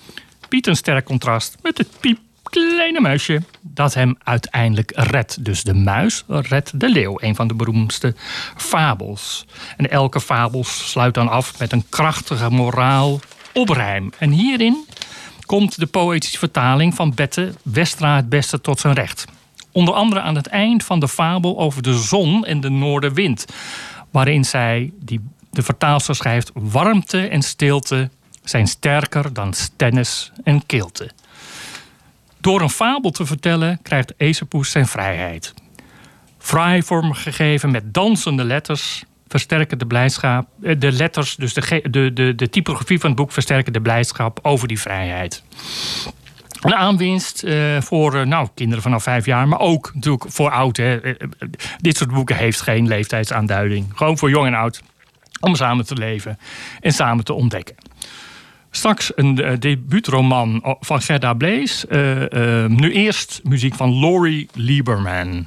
biedt 0.48 0.66
een 0.66 0.76
sterk 0.76 1.04
contrast 1.04 1.56
met 1.62 1.78
het 1.78 1.88
piep 2.00 2.18
kleine 2.42 3.00
muisje 3.00 3.42
dat 3.60 3.94
hem 3.94 4.16
uiteindelijk 4.22 4.92
redt. 4.94 5.44
Dus 5.44 5.62
de 5.62 5.74
muis 5.74 6.24
redt 6.26 6.80
de 6.80 6.88
leeuw, 6.88 7.16
een 7.20 7.34
van 7.34 7.48
de 7.48 7.54
beroemdste 7.54 8.14
fabels. 8.56 9.46
En 9.76 9.90
elke 9.90 10.20
fabel 10.20 10.64
sluit 10.64 11.14
dan 11.14 11.28
af 11.28 11.58
met 11.58 11.72
een 11.72 11.84
krachtige 11.88 12.50
moraal 12.50 13.20
op 13.52 13.68
rijm. 13.68 14.12
En 14.18 14.30
hierin 14.30 14.86
komt 15.46 15.78
de 15.78 15.86
poëtische 15.86 16.38
vertaling 16.38 16.94
van 16.94 17.14
Bette 17.14 17.52
Westra 17.62 18.16
het 18.16 18.28
beste 18.28 18.60
tot 18.60 18.80
zijn 18.80 18.94
recht. 18.94 19.24
Onder 19.72 19.94
andere 19.94 20.20
aan 20.20 20.34
het 20.34 20.46
eind 20.46 20.84
van 20.84 21.00
de 21.00 21.08
fabel 21.08 21.58
over 21.58 21.82
de 21.82 21.98
zon 21.98 22.44
en 22.44 22.60
de 22.60 22.70
noordenwind. 22.70 23.46
Waarin 24.14 24.44
zij, 24.44 24.92
die, 25.00 25.20
de 25.50 25.62
vertaalster 25.62 26.14
schrijft, 26.14 26.50
warmte 26.52 27.28
en 27.28 27.42
stilte 27.42 28.10
zijn 28.42 28.66
sterker 28.66 29.32
dan 29.32 29.54
stennis 29.54 30.32
en 30.44 30.66
kilte. 30.66 31.10
Door 32.40 32.60
een 32.60 32.70
fabel 32.70 33.10
te 33.10 33.26
vertellen 33.26 33.78
krijgt 33.82 34.14
Aesopus 34.18 34.70
zijn 34.70 34.86
vrijheid. 34.86 35.54
Fraai 36.38 36.82
vormgegeven 36.82 37.70
met 37.70 37.94
dansende 37.94 38.44
letters 38.44 39.04
versterken 39.28 39.78
de 39.78 39.86
blijdschap. 39.86 40.48
Eh, 40.62 40.74
de 40.78 40.92
letters, 40.92 41.36
dus 41.36 41.54
de, 41.54 42.10
de, 42.12 42.34
de 42.34 42.48
typografie 42.48 43.00
van 43.00 43.10
het 43.10 43.18
boek 43.18 43.32
versterken 43.32 43.72
de 43.72 43.80
blijdschap 43.80 44.38
over 44.42 44.68
die 44.68 44.80
vrijheid. 44.80 45.42
Een 46.64 46.74
aanwinst 46.74 47.44
uh, 47.44 47.80
voor 47.80 48.14
uh, 48.14 48.22
nou, 48.22 48.48
kinderen 48.54 48.82
vanaf 48.82 49.02
vijf 49.02 49.26
jaar, 49.26 49.48
maar 49.48 49.58
ook 49.58 49.90
natuurlijk 49.94 50.24
voor 50.28 50.50
oud. 50.50 50.76
Hè. 50.76 51.00
Dit 51.76 51.96
soort 51.96 52.10
boeken 52.10 52.36
heeft 52.36 52.60
geen 52.60 52.88
leeftijdsaanduiding. 52.88 53.86
Gewoon 53.94 54.18
voor 54.18 54.30
jong 54.30 54.46
en 54.46 54.54
oud 54.54 54.82
om 55.40 55.54
samen 55.54 55.86
te 55.86 55.94
leven 55.94 56.38
en 56.80 56.92
samen 56.92 57.24
te 57.24 57.32
ontdekken. 57.32 57.74
Straks 58.70 59.12
een 59.14 59.40
uh, 59.40 59.50
debuutroman 59.58 60.76
van 60.80 61.02
Gerda 61.02 61.34
Blees. 61.34 61.84
Nu 62.66 62.92
eerst 62.92 63.40
muziek 63.42 63.74
van 63.74 63.98
Laurie 63.98 64.48
Lieberman. 64.52 65.46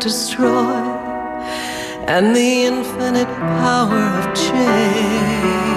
Destroy, 0.00 0.74
and 2.08 2.34
the 2.34 2.64
infinite 2.64 3.28
power 3.28 4.02
of 4.18 4.34
change 4.34 5.69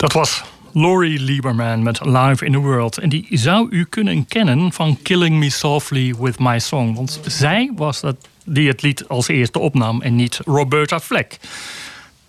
Dat 0.00 0.12
was 0.12 0.42
Laurie 0.72 1.20
Lieberman 1.20 1.82
met 1.82 2.04
Live 2.04 2.44
in 2.44 2.52
the 2.52 2.58
World. 2.58 2.98
En 2.98 3.08
die 3.08 3.26
zou 3.30 3.66
u 3.70 3.84
kunnen 3.84 4.26
kennen 4.26 4.72
van 4.72 4.98
Killing 5.02 5.38
Me 5.38 5.50
Softly 5.50 6.14
with 6.18 6.38
My 6.38 6.58
Song. 6.58 6.94
Want 6.94 7.20
zij 7.26 7.72
was 7.76 8.00
dat 8.00 8.16
die 8.44 8.68
het 8.68 8.82
lied 8.82 9.08
als 9.08 9.28
eerste 9.28 9.58
opnam 9.58 10.02
en 10.02 10.16
niet 10.16 10.40
Roberta 10.44 11.00
Fleck. 11.00 11.38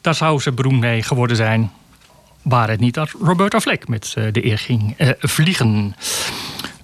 Daar 0.01 0.15
zou 0.15 0.39
ze 0.39 0.51
beroemd 0.51 0.79
mee 0.79 1.03
geworden 1.03 1.35
zijn. 1.35 1.71
Waar 2.41 2.69
het 2.69 2.79
niet 2.79 2.93
dat 2.93 3.09
Roberta 3.21 3.59
Fleck 3.59 3.87
met 3.87 4.13
eh, 4.17 4.23
de 4.31 4.45
eer 4.45 4.57
ging 4.57 4.93
eh, 4.97 5.09
vliegen. 5.19 5.95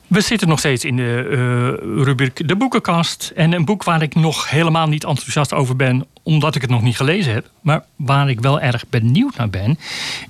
We 0.08 0.22
zitten 0.22 0.48
nog 0.48 0.60
steeds 0.60 0.86
in 0.86 0.96
de 0.96 1.28
uh, 1.30 2.04
rubriek 2.04 2.48
De 2.48 2.56
Boekenkast. 2.56 3.32
En 3.36 3.52
een 3.52 3.66
boek 3.66 3.84
waar 3.84 4.02
ik 4.02 4.16
nog 4.16 4.50
helemaal 4.50 4.88
niet 4.88 5.04
enthousiast 5.04 5.54
over 5.54 5.76
ben, 5.76 6.06
omdat 6.24 6.56
ik 6.56 6.62
het 6.62 6.70
nog 6.70 6.82
niet 6.82 6.96
gelezen 6.96 7.34
heb. 7.34 7.50
Maar 7.62 7.84
waar 7.96 8.30
ik 8.30 8.40
wel 8.40 8.60
erg 8.60 8.84
benieuwd 8.90 9.36
naar 9.36 9.50
ben, 9.50 9.80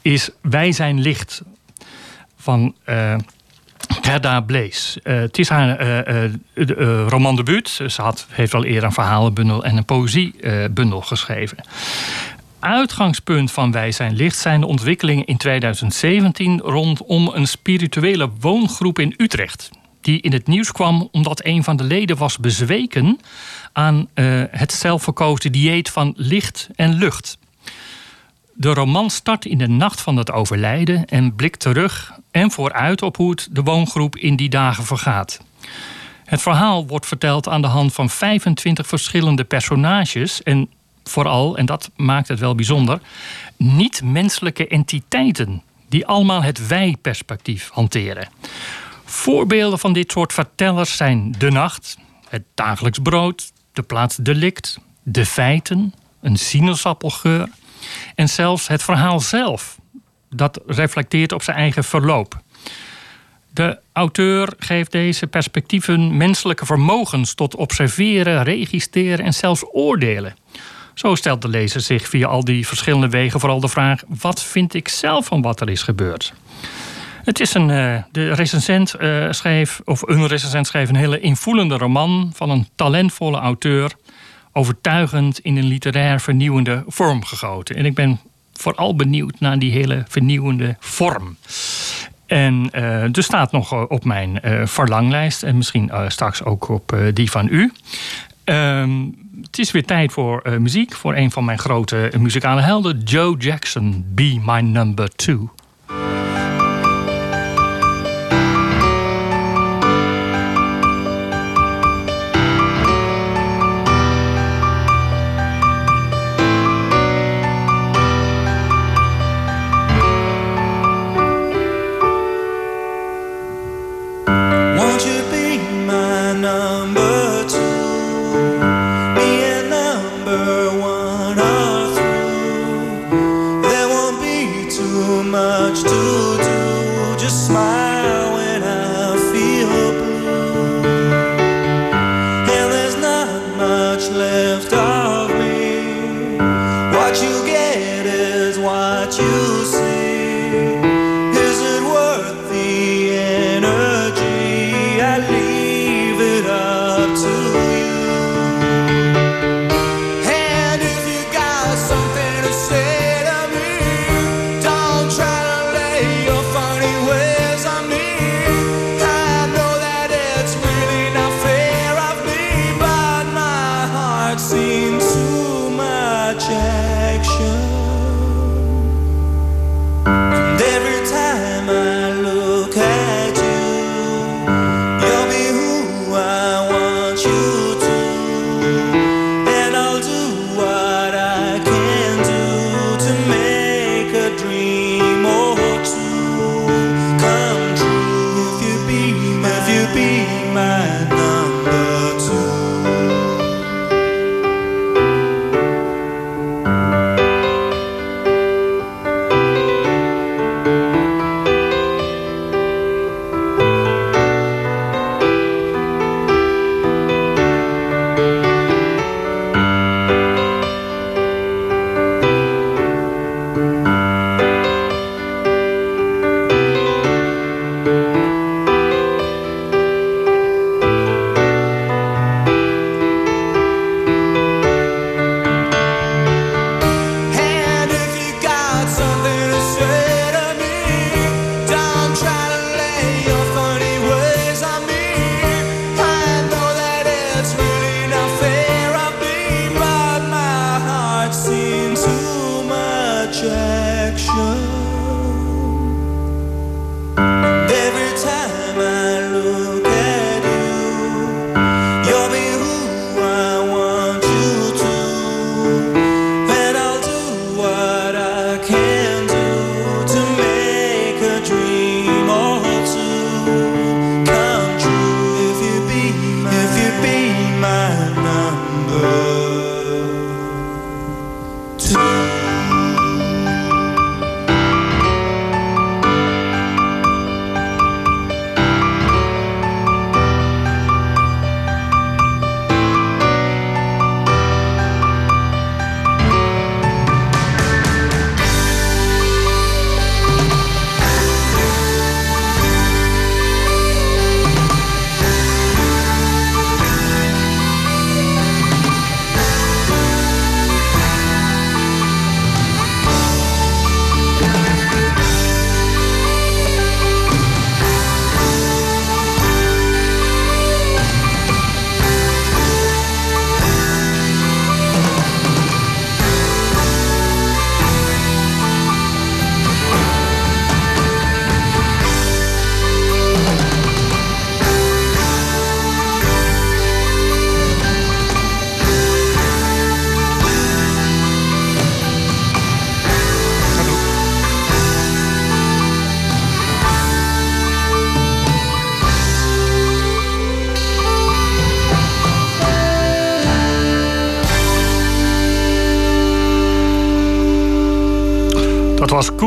is 0.01 0.29
Wij 0.41 0.71
zijn 0.71 0.99
licht 0.99 1.41
van. 2.37 2.75
Uh, 2.89 3.15
Gerda 4.01 4.41
Blees. 4.41 4.97
Uh, 5.03 5.19
het 5.19 5.37
is 5.37 5.49
haar 5.49 5.87
uh, 6.07 6.31
romandebuut. 7.07 7.69
Ze 7.69 8.01
had, 8.01 8.27
heeft 8.29 8.53
al 8.53 8.63
eerder 8.63 8.83
een 8.83 8.91
verhalenbundel 8.91 9.63
en 9.63 9.77
een 9.77 9.85
poëziebundel 9.85 11.01
geschreven. 11.01 11.57
Uitgangspunt 12.59 13.51
van 13.51 13.71
Wij 13.71 13.91
zijn 13.91 14.15
licht 14.15 14.37
zijn 14.37 14.59
de 14.59 14.67
ontwikkelingen 14.67 15.25
in 15.25 15.37
2017 15.37 16.59
rondom 16.59 17.27
een 17.27 17.47
spirituele 17.47 18.29
woongroep 18.39 18.99
in 18.99 19.13
Utrecht. 19.17 19.69
Die 20.01 20.21
in 20.21 20.33
het 20.33 20.47
nieuws 20.47 20.71
kwam 20.71 21.09
omdat 21.11 21.45
een 21.45 21.63
van 21.63 21.77
de 21.77 21.83
leden 21.83 22.17
was 22.17 22.37
bezweken 22.37 23.19
aan 23.73 24.07
het 24.51 24.71
zelfverkozen 24.71 25.51
dieet 25.51 25.89
van 25.89 26.13
licht 26.15 26.69
en 26.75 26.93
lucht. 26.93 27.37
De 28.53 28.73
roman 28.73 29.09
start 29.09 29.45
in 29.45 29.57
de 29.57 29.67
nacht 29.67 30.01
van 30.01 30.17
het 30.17 30.31
overlijden 30.31 31.05
en 31.05 31.35
blikt 31.35 31.59
terug 31.59 32.13
en 32.31 32.51
vooruit 32.51 33.01
op 33.01 33.17
hoe 33.17 33.29
het 33.29 33.47
de 33.51 33.63
woongroep 33.63 34.15
in 34.15 34.35
die 34.35 34.49
dagen 34.49 34.83
vergaat. 34.83 35.39
Het 36.25 36.41
verhaal 36.41 36.87
wordt 36.87 37.05
verteld 37.05 37.47
aan 37.47 37.61
de 37.61 37.67
hand 37.67 37.93
van 37.93 38.09
25 38.09 38.87
verschillende 38.87 39.43
personages 39.43 40.43
en 40.43 40.69
vooral, 41.09 41.57
en 41.57 41.65
dat 41.65 41.91
maakt 41.95 42.27
het 42.27 42.39
wel 42.39 42.55
bijzonder, 42.55 42.99
niet-menselijke 43.57 44.67
entiteiten 44.67 45.63
die 45.89 46.05
allemaal 46.05 46.43
het 46.43 46.67
wij-perspectief 46.67 47.69
hanteren. 47.73 48.29
Voorbeelden 49.05 49.79
van 49.79 49.93
dit 49.93 50.11
soort 50.11 50.33
vertellers 50.33 50.97
zijn 50.97 51.35
de 51.37 51.51
nacht, 51.51 51.97
het 52.29 52.43
dagelijks 52.53 52.99
brood, 52.99 53.51
de 53.73 53.81
plaats 53.81 54.15
delict, 54.15 54.79
de 55.03 55.25
feiten, 55.25 55.93
een 56.21 56.37
sinaasappelgeur 56.37 57.49
en 58.15 58.29
zelfs 58.29 58.67
het 58.67 58.83
verhaal 58.83 59.19
zelf. 59.19 59.77
Dat 60.29 60.61
reflecteert 60.65 61.31
op 61.31 61.43
zijn 61.43 61.57
eigen 61.57 61.83
verloop. 61.83 62.41
De 63.49 63.79
auteur 63.93 64.53
geeft 64.59 64.91
deze 64.91 65.27
perspectieven 65.27 66.17
menselijke 66.17 66.65
vermogens 66.65 67.33
tot 67.33 67.55
observeren, 67.55 68.43
registreren 68.43 69.25
en 69.25 69.33
zelfs 69.33 69.65
oordelen. 69.71 70.35
Zo 70.97 71.15
stelt 71.15 71.41
de 71.41 71.47
lezer 71.47 71.81
zich 71.81 72.07
via 72.07 72.27
al 72.27 72.43
die 72.43 72.67
verschillende 72.67 73.09
wegen 73.09 73.39
vooral 73.39 73.59
de 73.59 73.67
vraag: 73.67 74.01
wat 74.07 74.43
vind 74.43 74.73
ik 74.73 74.87
zelf 74.87 75.25
van 75.25 75.41
wat 75.41 75.61
er 75.61 75.69
is 75.69 75.81
gebeurd? 75.83 76.33
Het 77.23 77.39
is 77.39 77.53
een, 77.53 77.69
uh, 77.69 77.97
de 78.11 78.33
recensent 78.33 78.95
uh, 78.99 79.31
schreef, 79.31 79.81
of 79.85 80.01
een 80.01 80.27
recensent 80.27 80.67
schreef 80.67 80.89
een 80.89 80.95
hele 80.95 81.19
invoelende 81.19 81.77
roman 81.77 82.31
van 82.35 82.49
een 82.49 82.67
talentvolle 82.75 83.37
auteur, 83.37 83.91
overtuigend 84.51 85.39
in 85.39 85.57
een 85.57 85.65
literair 85.65 86.19
vernieuwende 86.19 86.83
vorm 86.87 87.25
gegoten. 87.25 87.75
En 87.75 87.85
ik 87.85 87.95
ben 87.95 88.19
vooral 88.53 88.95
benieuwd 88.95 89.39
naar 89.39 89.59
die 89.59 89.71
hele 89.71 90.03
vernieuwende 90.07 90.75
vorm. 90.79 91.37
En 92.25 92.69
uh, 92.75 93.17
er 93.17 93.23
staat 93.23 93.51
nog 93.51 93.87
op 93.87 94.03
mijn 94.03 94.39
verlanglijst 94.63 95.43
en 95.43 95.57
misschien 95.57 95.91
straks 96.07 96.43
ook 96.43 96.69
op 96.69 96.97
die 97.13 97.31
van 97.31 97.47
u. 97.51 97.71
Ehm, 98.43 99.05
het 99.41 99.59
is 99.59 99.71
weer 99.71 99.85
tijd 99.85 100.11
voor 100.11 100.59
muziek, 100.59 100.93
voor 100.93 101.15
een 101.15 101.31
van 101.31 101.45
mijn 101.45 101.59
grote 101.59 102.11
muzikale 102.19 102.61
helden, 102.61 102.99
Joe 103.03 103.37
Jackson, 103.37 104.05
Be 104.07 104.39
My 104.45 104.59
Number 104.59 105.15
Two. 105.15 105.49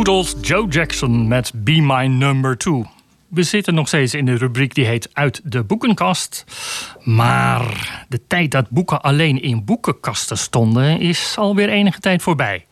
Good 0.04 0.36
Joe 0.40 0.68
Jackson 0.68 1.28
met 1.28 1.52
Be 1.54 1.80
My 1.80 2.06
Number 2.06 2.56
Two. 2.56 2.84
We 3.28 3.42
zitten 3.42 3.74
nog 3.74 3.88
steeds 3.88 4.14
in 4.14 4.24
de 4.24 4.36
rubriek 4.36 4.74
die 4.74 4.84
heet 4.84 5.08
Uit 5.12 5.40
de 5.44 5.62
boekenkast. 5.62 6.44
Maar 7.02 8.04
de 8.08 8.26
tijd 8.26 8.50
dat 8.50 8.70
boeken 8.70 9.00
alleen 9.02 9.42
in 9.42 9.64
boekenkasten 9.64 10.38
stonden... 10.38 11.00
is 11.00 11.34
alweer 11.36 11.68
enige 11.68 12.00
tijd 12.00 12.22
voorbij. 12.22 12.66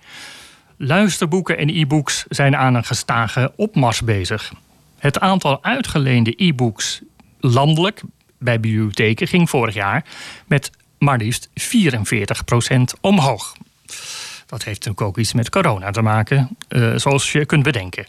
Luisterboeken 0.77 1.59
en 1.59 1.69
e-books 1.69 2.25
zijn 2.29 2.57
aan 2.57 2.75
een 2.75 2.85
gestage 2.85 3.53
opmars 3.57 4.03
bezig. 4.03 4.53
Het 4.99 5.21
aantal 5.21 5.65
uitgeleende 5.65 6.35
e-books 6.37 7.01
landelijk 7.41 8.03
bij 8.39 8.61
bibliotheken 8.61 9.27
ging 9.27 9.51
vorig 9.51 9.75
jaar 9.75 10.05
met 10.47 10.71
maar 10.99 11.19
liefst 11.19 11.49
44% 11.49 13.01
omhoog. 13.01 13.55
Dat 14.49 14.65
heeft 14.65 14.85
natuurlijk 14.85 15.01
ook 15.01 15.19
iets 15.19 15.33
met 15.33 15.51
corona 15.51 15.91
te 15.91 16.03
maken, 16.03 16.49
eh, 16.69 16.93
zoals 16.97 17.33
je 17.33 17.47
kunt 17.47 17.63
bedenken. 17.63 18.07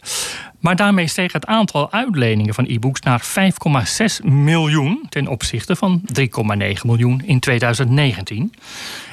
Maar 0.58 0.76
daarmee 0.76 1.06
steeg 1.06 1.32
het 1.32 1.46
aantal 1.46 1.92
uitleningen 1.92 2.54
van 2.54 2.64
e-books 2.68 3.00
naar 3.00 3.20
5,6 3.20 4.20
miljoen 4.22 5.06
ten 5.08 5.26
opzichte 5.26 5.76
van 5.76 6.02
3,9 6.04 6.86
miljoen 6.86 7.22
in 7.24 7.40
2019. 7.40 8.54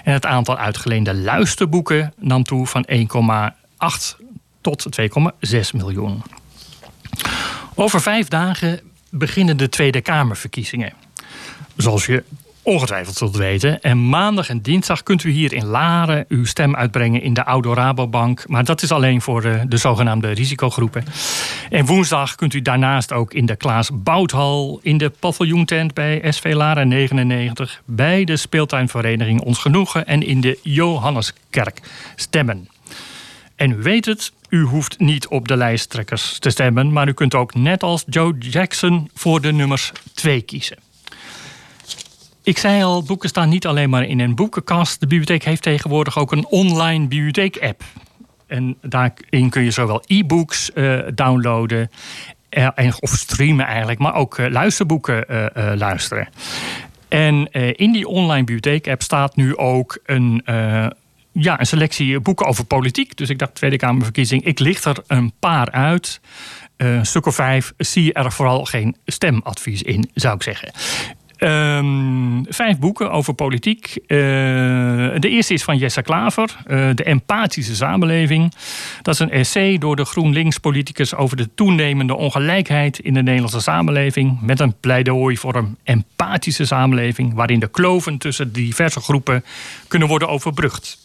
En 0.04 0.14
het 0.14 0.26
aantal 0.26 0.58
uitgeleende 0.58 1.16
luisterboeken 1.16 2.14
nam 2.18 2.44
toe 2.44 2.68
van 2.68 2.86
1,8 2.88 4.18
tot 4.62 4.86
2,6 4.90 5.72
miljoen. 5.74 6.24
Over 7.76 8.02
vijf 8.02 8.28
dagen 8.28 8.80
beginnen 9.10 9.58
de 9.58 9.70
Tweede 9.70 10.02
Kamerverkiezingen. 10.02 10.94
Zoals 11.76 12.06
je 12.06 12.24
ongetwijfeld 12.68 13.16
zult 13.16 13.36
weten. 13.36 13.82
En 13.82 14.10
maandag 14.10 14.50
en 14.50 14.62
dinsdag 14.62 15.04
kunt 15.04 15.24
u 15.24 15.30
hier 15.30 15.54
in 15.54 15.66
Laren 15.66 16.26
uw 16.28 16.46
stem 16.46 16.76
uitbrengen 16.76 17.22
in 17.22 17.34
de 17.34 17.46
Oude 17.46 17.74
Rabobank. 17.74 18.48
Maar 18.48 18.64
dat 18.64 18.82
is 18.82 18.92
alleen 18.92 19.22
voor 19.22 19.42
de, 19.42 19.62
de 19.68 19.78
zogenaamde 19.78 20.32
risicogroepen. 20.32 21.04
En 21.70 21.86
woensdag 21.86 22.36
kunt 22.36 22.54
u 22.54 22.62
daarnaast 22.62 23.14
ook 23.14 23.34
in 23.34 23.46
de 23.46 23.56
Klaas 23.56 23.90
Bouthal, 23.94 24.80
in 24.84 24.98
de 24.98 25.10
paviljoentent 25.10 25.94
bij 25.94 26.32
SV 26.32 26.54
Laren 26.54 26.88
99, 26.88 27.82
bij 27.86 28.24
de 28.24 28.38
speeltuinvereniging 28.38 29.42
Ons 29.42 29.60
Genoegen 29.60 30.06
en 30.06 30.24
in 30.24 30.42
de 30.42 30.60
Johanneskerk 30.64 31.82
stemmen. 32.16 32.70
En 33.56 33.72
u 33.72 33.76
weet 33.76 34.06
het, 34.06 34.32
u 34.50 34.62
hoeft 34.62 35.00
niet 35.00 35.28
op 35.28 35.48
de 35.48 35.58
lijsttrekkers 35.58 36.40
te 36.40 36.50
stemmen, 36.50 36.92
maar 36.92 37.08
u 37.08 37.14
kunt 37.14 37.36
ook 37.36 37.54
net 37.54 37.84
als 37.84 38.04
Joe 38.08 38.38
Jackson 38.38 39.10
voor 39.14 39.42
de 39.42 39.52
nummers 39.52 39.92
2 40.14 40.42
kiezen. 40.42 40.87
Ik 42.48 42.58
zei 42.58 42.84
al, 42.84 43.04
boeken 43.04 43.30
staan 43.30 43.50
niet 43.50 43.66
alleen 43.66 43.90
maar 43.90 44.04
in 44.04 44.20
een 44.20 44.36
boekenkast. 44.36 45.00
De 45.00 45.08
bibliotheek 45.08 45.44
heeft 45.44 45.62
tegenwoordig 45.62 46.18
ook 46.18 46.32
een 46.32 46.46
online 46.46 47.08
bibliotheek-app. 47.08 47.84
En 48.48 48.78
daarin 48.82 49.50
kun 49.50 49.64
je 49.64 49.72
zowel 49.72 50.04
e-books 50.06 50.72
uh, 50.74 51.00
downloaden, 51.16 51.92
eh, 52.50 52.68
of 53.00 53.10
streamen 53.10 53.66
eigenlijk, 53.66 54.00
maar 54.00 54.14
ook 54.14 54.38
uh, 54.38 54.50
luisterboeken 54.50 55.26
luisteren. 55.78 56.30
En 57.08 57.52
in 57.76 57.92
die 57.92 58.08
online 58.08 58.44
bibliotheek-app 58.44 59.02
staat 59.02 59.36
nu 59.36 59.58
ook 59.58 60.00
een 60.06 60.42
ja, 61.32 61.60
een 61.60 61.66
selectie 61.66 62.20
boeken 62.20 62.46
over 62.46 62.66
politiek. 62.66 63.18
Dus 63.18 63.30
ik 63.30 63.40
dacht, 63.40 63.56
Tweede 63.56 63.78
Kamerverkiezing, 63.78 64.44
ik 64.46 64.60
licht 64.60 64.86
er 64.86 64.98
een 65.08 65.34
paar 65.40 65.72
uit. 65.72 66.22
een 66.78 67.06
stuk 67.06 67.26
of 67.26 67.36
vijf, 67.36 67.74
zie 67.78 68.04
je 68.04 68.14
er 68.14 68.32
vooral 68.32 68.66
geen 68.66 68.96
stemadvies 69.06 69.82
in, 69.82 70.10
zou 70.14 70.36
ik 70.36 70.44
zeggen. 70.44 70.72
Um, 71.40 72.46
vijf 72.50 72.80
boeken 72.80 73.12
over 73.12 73.34
politiek. 73.34 73.98
Uh, 74.08 74.18
de 75.20 75.30
eerste 75.30 75.54
is 75.54 75.64
van 75.64 75.78
Jesse 75.78 76.02
Klaver, 76.02 76.58
uh, 76.68 76.90
De 76.94 77.04
Empathische 77.04 77.76
Samenleving. 77.76 78.54
Dat 79.02 79.14
is 79.14 79.20
een 79.20 79.32
essay 79.32 79.78
door 79.78 79.96
de 79.96 80.06
GroenLinks-politicus 80.06 81.16
over 81.16 81.38
de 81.38 81.50
toenemende 81.56 82.16
ongelijkheid 82.16 83.00
in 83.00 83.14
de 83.14 83.22
Nederlandse 83.22 83.62
samenleving. 83.62 84.42
Met 84.42 84.60
een 84.60 84.76
pleidooi 84.80 85.38
voor 85.38 85.56
een 85.56 85.78
empathische 85.84 86.66
samenleving 86.66 87.34
waarin 87.34 87.60
de 87.60 87.70
kloven 87.70 88.18
tussen 88.18 88.52
diverse 88.52 89.00
groepen 89.00 89.44
kunnen 89.88 90.08
worden 90.08 90.30
overbrugd. 90.30 91.00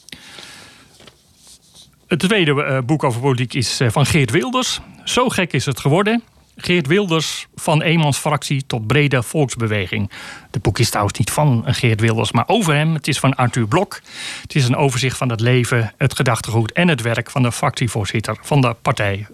Het 2.08 2.18
tweede 2.18 2.52
uh, 2.52 2.78
boek 2.86 3.04
over 3.04 3.20
politiek 3.20 3.54
is 3.54 3.80
van 3.86 4.06
Geert 4.06 4.30
Wilders. 4.30 4.80
Zo 5.04 5.28
gek 5.28 5.52
is 5.52 5.66
het 5.66 5.80
geworden. 5.80 6.22
Geert 6.56 6.86
Wilders 6.86 7.46
van 7.54 7.82
eenmansfractie 7.82 8.66
tot 8.66 8.86
brede 8.86 9.22
volksbeweging. 9.22 10.10
De 10.50 10.58
boek 10.58 10.78
is 10.78 10.88
trouwens 10.88 11.18
niet 11.18 11.30
van 11.30 11.62
Geert 11.66 12.00
Wilders, 12.00 12.32
maar 12.32 12.44
over 12.46 12.74
hem. 12.74 12.94
Het 12.94 13.08
is 13.08 13.18
van 13.18 13.34
Arthur 13.34 13.66
Blok. 13.66 14.00
Het 14.42 14.54
is 14.54 14.68
een 14.68 14.76
overzicht 14.76 15.16
van 15.16 15.28
het 15.28 15.40
leven, 15.40 15.92
het 15.96 16.14
gedachtegoed 16.14 16.72
en 16.72 16.88
het 16.88 17.00
werk 17.00 17.30
van 17.30 17.42
de 17.42 17.52
fractievoorzitter 17.52 18.38
van 18.42 18.60
de 18.60 18.76
Partij 18.82 19.26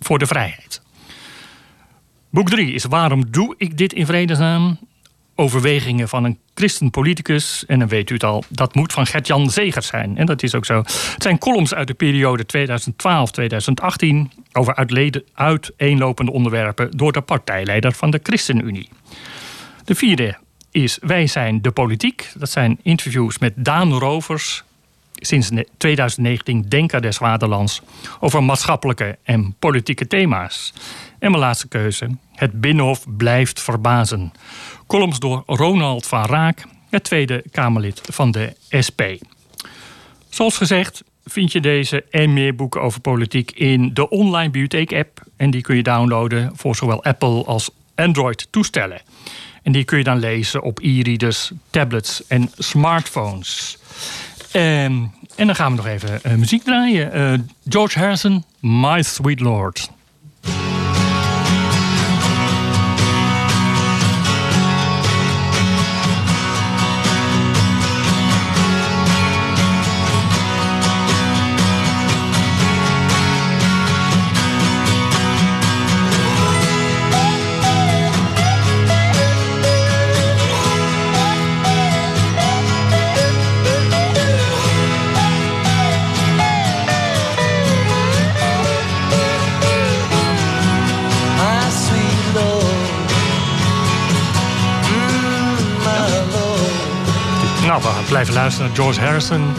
voor 0.00 0.18
de 0.18 0.26
Vrijheid. 0.26 0.82
Boek 2.30 2.50
3 2.50 2.72
is 2.72 2.84
Waarom 2.84 3.30
doe 3.30 3.54
ik 3.58 3.78
dit 3.78 3.92
in 3.92 4.06
vredesnaam? 4.06 4.78
overwegingen 5.34 6.08
van 6.08 6.24
een 6.24 6.38
christenpoliticus. 6.54 7.64
En 7.66 7.78
dan 7.78 7.88
weet 7.88 8.10
u 8.10 8.14
het 8.14 8.24
al, 8.24 8.44
dat 8.48 8.74
moet 8.74 8.92
van 8.92 9.06
Gert-Jan 9.06 9.50
Zegers 9.50 9.86
zijn. 9.86 10.16
En 10.16 10.26
dat 10.26 10.42
is 10.42 10.54
ook 10.54 10.64
zo. 10.64 10.76
Het 10.76 11.22
zijn 11.22 11.38
columns 11.38 11.74
uit 11.74 11.86
de 11.86 11.94
periode 11.94 12.44
2012-2018 14.32 14.38
over 14.52 14.88
uiteenlopende 15.34 16.32
onderwerpen 16.32 16.90
door 16.90 17.12
de 17.12 17.20
partijleider 17.20 17.92
van 17.92 18.10
de 18.10 18.20
ChristenUnie. 18.22 18.88
De 19.84 19.94
vierde 19.94 20.36
is 20.70 20.98
Wij 21.00 21.26
zijn 21.26 21.62
de 21.62 21.70
politiek. 21.70 22.32
Dat 22.34 22.50
zijn 22.50 22.78
interviews 22.82 23.38
met 23.38 23.52
Daan 23.56 23.92
Rovers, 23.92 24.62
sinds 25.14 25.50
2019 25.76 26.68
Denker 26.68 27.00
des 27.00 27.16
Vaderlands, 27.16 27.82
over 28.20 28.44
maatschappelijke 28.44 29.18
en 29.22 29.54
politieke 29.58 30.06
thema's. 30.06 30.72
En 31.22 31.30
mijn 31.30 31.42
laatste 31.42 31.68
keuze, 31.68 32.08
Het 32.32 32.60
Binnenhof 32.60 33.04
blijft 33.16 33.60
verbazen. 33.60 34.32
Columns 34.86 35.18
door 35.18 35.42
Ronald 35.46 36.06
van 36.06 36.24
Raak, 36.24 36.64
het 36.90 37.04
Tweede 37.04 37.44
Kamerlid 37.50 38.00
van 38.10 38.30
de 38.30 38.56
SP. 38.86 39.00
Zoals 40.28 40.56
gezegd 40.56 41.02
vind 41.24 41.52
je 41.52 41.60
deze 41.60 42.04
en 42.10 42.32
meer 42.32 42.54
boeken 42.54 42.82
over 42.82 43.00
politiek 43.00 43.50
in 43.50 43.94
de 43.94 44.08
online 44.08 44.50
bibliotheek-app. 44.50 45.22
En 45.36 45.50
die 45.50 45.60
kun 45.60 45.76
je 45.76 45.82
downloaden 45.82 46.50
voor 46.54 46.76
zowel 46.76 47.04
Apple 47.04 47.44
als 47.44 47.70
Android-toestellen. 47.94 49.00
En 49.62 49.72
die 49.72 49.84
kun 49.84 49.98
je 49.98 50.04
dan 50.04 50.18
lezen 50.18 50.62
op 50.62 50.78
e-readers, 50.80 51.52
tablets 51.70 52.26
en 52.26 52.50
smartphones. 52.58 53.78
Um, 54.52 55.12
en 55.36 55.46
dan 55.46 55.54
gaan 55.54 55.70
we 55.70 55.76
nog 55.76 55.86
even 55.86 56.20
uh, 56.26 56.34
muziek 56.34 56.62
draaien. 56.62 57.16
Uh, 57.16 57.38
George 57.68 57.98
Harrison, 57.98 58.44
My 58.60 59.02
Sweet 59.02 59.40
Lord. 59.40 59.90
Luisteren 98.42 98.68
naar 98.68 98.76
George 98.76 99.00
Harrison. 99.00 99.52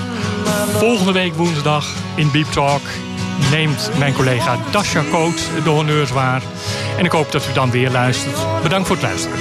Volgende 0.78 1.12
week 1.12 1.34
woensdag 1.34 1.86
in 2.16 2.32
Beep 2.32 2.46
Talk 2.46 2.82
neemt 3.52 3.92
mijn 3.98 4.14
collega 4.14 4.58
Dasha 4.72 5.04
Coat 5.12 5.50
de 5.64 5.70
honneurs 5.70 6.12
waar. 6.12 6.42
En 6.98 7.06
ik 7.06 7.12
hoop 7.12 7.32
dat 7.32 7.48
u 7.50 7.54
dan 7.54 7.72
weer 7.72 7.90
luistert. 7.90 8.38
Bedankt 8.64 8.88
voor 8.88 8.96
het 8.96 9.06
luisteren. 9.06 9.40